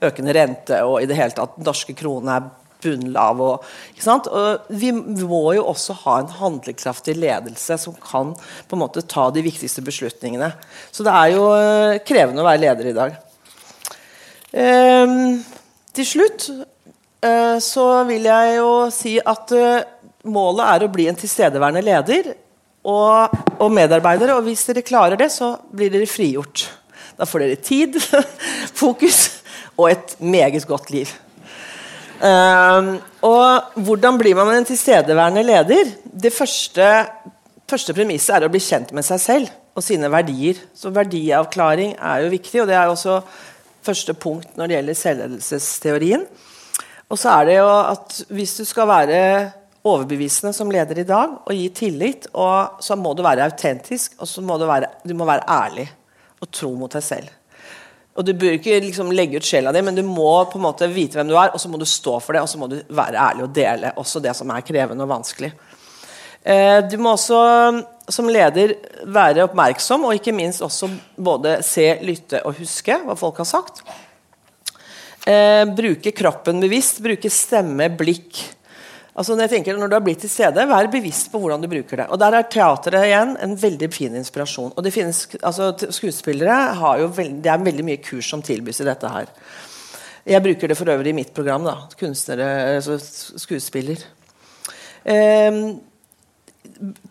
[0.05, 2.45] økende rente og i det hele tatt norske kroner er
[2.85, 3.41] bunnlav.
[3.41, 3.65] Og,
[4.29, 9.29] og vi må jo også ha en handlekraftig ledelse som kan på en måte ta
[9.33, 10.51] de viktigste beslutningene.
[10.91, 13.19] Så det er jo eh, krevende å være leder i dag.
[14.55, 15.41] Um,
[15.95, 19.81] til slutt uh, så vil jeg jo si at uh,
[20.31, 22.31] målet er å bli en tilstedeværende leder
[22.87, 24.37] og, og medarbeidere.
[24.37, 26.69] Og hvis dere klarer det, så blir dere frigjort.
[27.15, 27.99] Da får dere tid,
[28.81, 29.21] fokus
[29.75, 31.11] og et meget godt liv.
[32.15, 32.95] Uh,
[33.27, 35.91] og hvordan blir man en tilstedeværende leder?
[36.03, 36.87] Det første,
[37.67, 40.59] første premisset er å bli kjent med seg selv og sine verdier.
[40.75, 43.19] Så verdiavklaring er jo viktig, og det er også
[43.85, 46.25] første punkt når det gjelder selvledelsesteorien.
[47.11, 49.19] Og så er det jo at hvis du skal være
[49.85, 54.41] overbevisende som leder i dag og gi tillit, så må du være autentisk, og så
[54.41, 55.85] må du, være, du må være ærlig
[56.41, 57.33] og tro mot deg selv.
[58.15, 60.87] Og Du bør ikke liksom legge ut sjela di, men du må på en måte
[60.87, 62.77] vite hvem du er, og så må du stå for det, og så må du
[62.95, 65.51] være ærlig og dele også det som er krevende og vanskelig.
[66.45, 67.41] Eh, du må også
[68.11, 68.75] som leder
[69.09, 73.81] være oppmerksom, og ikke minst også både se, lytte og huske hva folk har sagt.
[75.25, 78.43] Eh, bruke kroppen bevisst, bruke stemme, blikk
[79.15, 81.69] Altså når, jeg tenker, når du har blitt til stede, Vær bevisst på hvordan du
[81.71, 82.07] bruker det.
[82.11, 84.73] Og Der er teateret igjen en veldig fin inspirasjon.
[84.75, 88.83] Og det finnes, altså Skuespillere har jo veld, det er veldig mye kurs som tilbys
[88.83, 89.31] i dette her.
[90.25, 91.63] Jeg bruker det for øvrig i mitt program.
[91.63, 92.97] da, Kunstnere, altså
[93.39, 94.03] skuespiller.
[95.05, 95.63] Eh,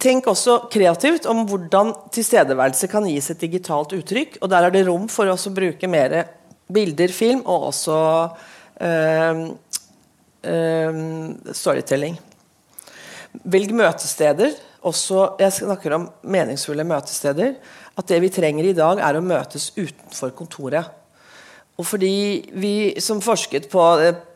[0.02, 4.42] tenk også kreativt om hvordan tilstedeværelse kan gis et digitalt uttrykk.
[4.42, 6.24] Og der er det rom for å bruke mer
[6.74, 7.96] bilder, film og også
[8.80, 9.46] eh,
[11.53, 12.18] storytelling.
[13.51, 14.55] Velg møtesteder.
[14.84, 17.57] Også, jeg snakker om meningsfulle møtesteder.
[17.97, 20.92] At det vi trenger i dag, er å møtes utenfor kontoret.
[21.74, 22.16] Og fordi
[22.55, 23.84] vi som forsket på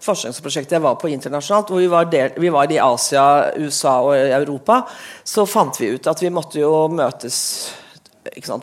[0.02, 3.26] forskningsprosjektet jeg var på internasjonalt, hvor vi var, del, vi var, i Asia,
[3.62, 4.80] USA og Europa,
[5.22, 7.38] så fant vi ut at vi måtte jo møtes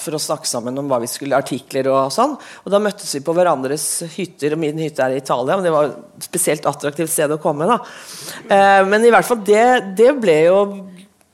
[0.02, 2.36] for å snakke sammen om hva vi skulle, artikler og sånn.
[2.64, 5.58] Og da møttes vi på hverandres hytter, og min hytte er i Italia.
[5.58, 7.68] Men det var et spesielt attraktivt sted å komme.
[7.70, 7.80] da.
[8.50, 10.60] Eh, men i hvert fall, det, det ble jo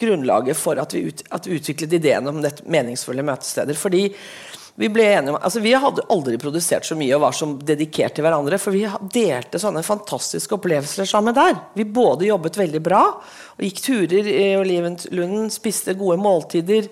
[0.01, 3.77] grunnlaget for at vi, ut, at vi utviklet ideen om dette meningsfulle møtesteder.
[3.77, 4.07] fordi
[4.79, 8.15] vi ble enige om, altså vi hadde aldri produsert så mye og var så dedikert
[8.15, 8.57] til hverandre.
[8.61, 11.57] For vi delte sånne fantastiske opplevelser sammen der.
[11.75, 16.87] Vi både jobbet veldig bra og gikk turer i Olivenlunden, spiste gode måltider,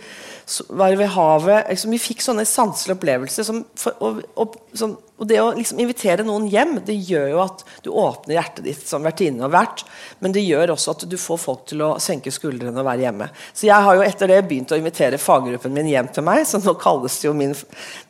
[0.69, 1.67] var ved havet.
[1.69, 3.61] Liksom, vi fikk sånne sanselige opplevelser som,
[3.99, 7.89] og, og, som Og det å liksom invitere noen hjem det gjør jo at du
[7.91, 9.83] åpner hjertet ditt som vertinne og vert.
[10.23, 13.27] Men det gjør også at du får folk til å senke skuldrene og være hjemme.
[13.51, 16.45] Så jeg har jo etter det begynt å invitere faggruppen min hjem til meg.
[16.47, 17.51] Så nå kalles det jo min,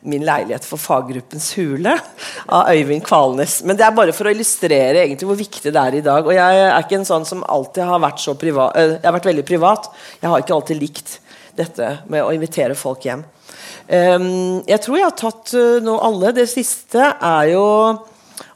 [0.06, 1.96] min leilighet for Faggruppens hule
[2.46, 3.58] av Øyvind Kvalnes.
[3.66, 6.30] Men det er bare for å illustrere egentlig hvor viktig det er i dag.
[6.30, 8.78] Og jeg er ikke en sånn som alltid har vært så privat.
[8.78, 9.90] Eh, jeg har vært veldig privat.
[10.22, 11.18] Jeg har ikke alltid likt
[11.60, 13.22] dette med å invitere folk hjem.
[13.90, 16.30] Um, jeg tror jeg har tatt uh, nå alle.
[16.36, 17.64] Det siste er jo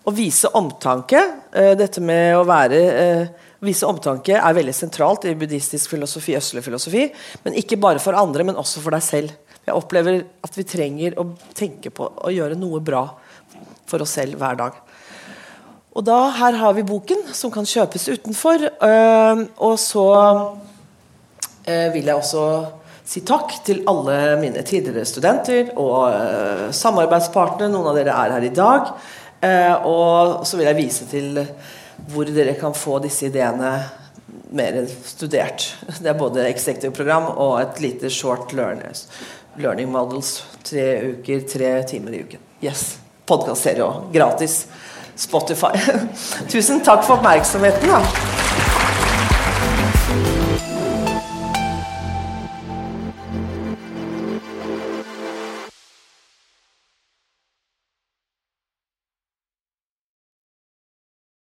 [0.04, 1.20] å vise omtanke.
[1.50, 6.60] Uh, dette med å være uh, Vise omtanke er veldig sentralt i buddhistisk filosofi, østlig
[6.66, 7.06] filosofi.
[7.46, 9.30] Men ikke bare for andre, men også for deg selv.
[9.64, 13.06] Jeg opplever at vi trenger å tenke på å gjøre noe bra
[13.88, 14.76] for oss selv hver dag.
[15.96, 18.68] Og da, Her har vi boken, som kan kjøpes utenfor.
[19.56, 20.06] og så
[21.64, 22.44] vil jeg også
[23.04, 27.72] si takk til alle mine tidligere studenter og uh, samarbeidspartnere.
[27.72, 28.94] Noen av dere er her i dag.
[29.44, 31.42] Uh, og så vil jeg vise til
[32.10, 33.76] hvor dere kan få disse ideene
[34.54, 35.66] mer studert.
[36.00, 39.08] Det er både executive-program og et lite short learners.
[39.56, 40.44] learning models.
[40.62, 42.40] Tre uker, tre timer i uken.
[42.64, 42.98] Yes.
[43.26, 44.08] Podkastserie òg.
[44.14, 44.64] Gratis.
[45.16, 45.76] Spotify.
[46.52, 47.94] Tusen takk for oppmerksomheten.
[47.94, 48.43] da.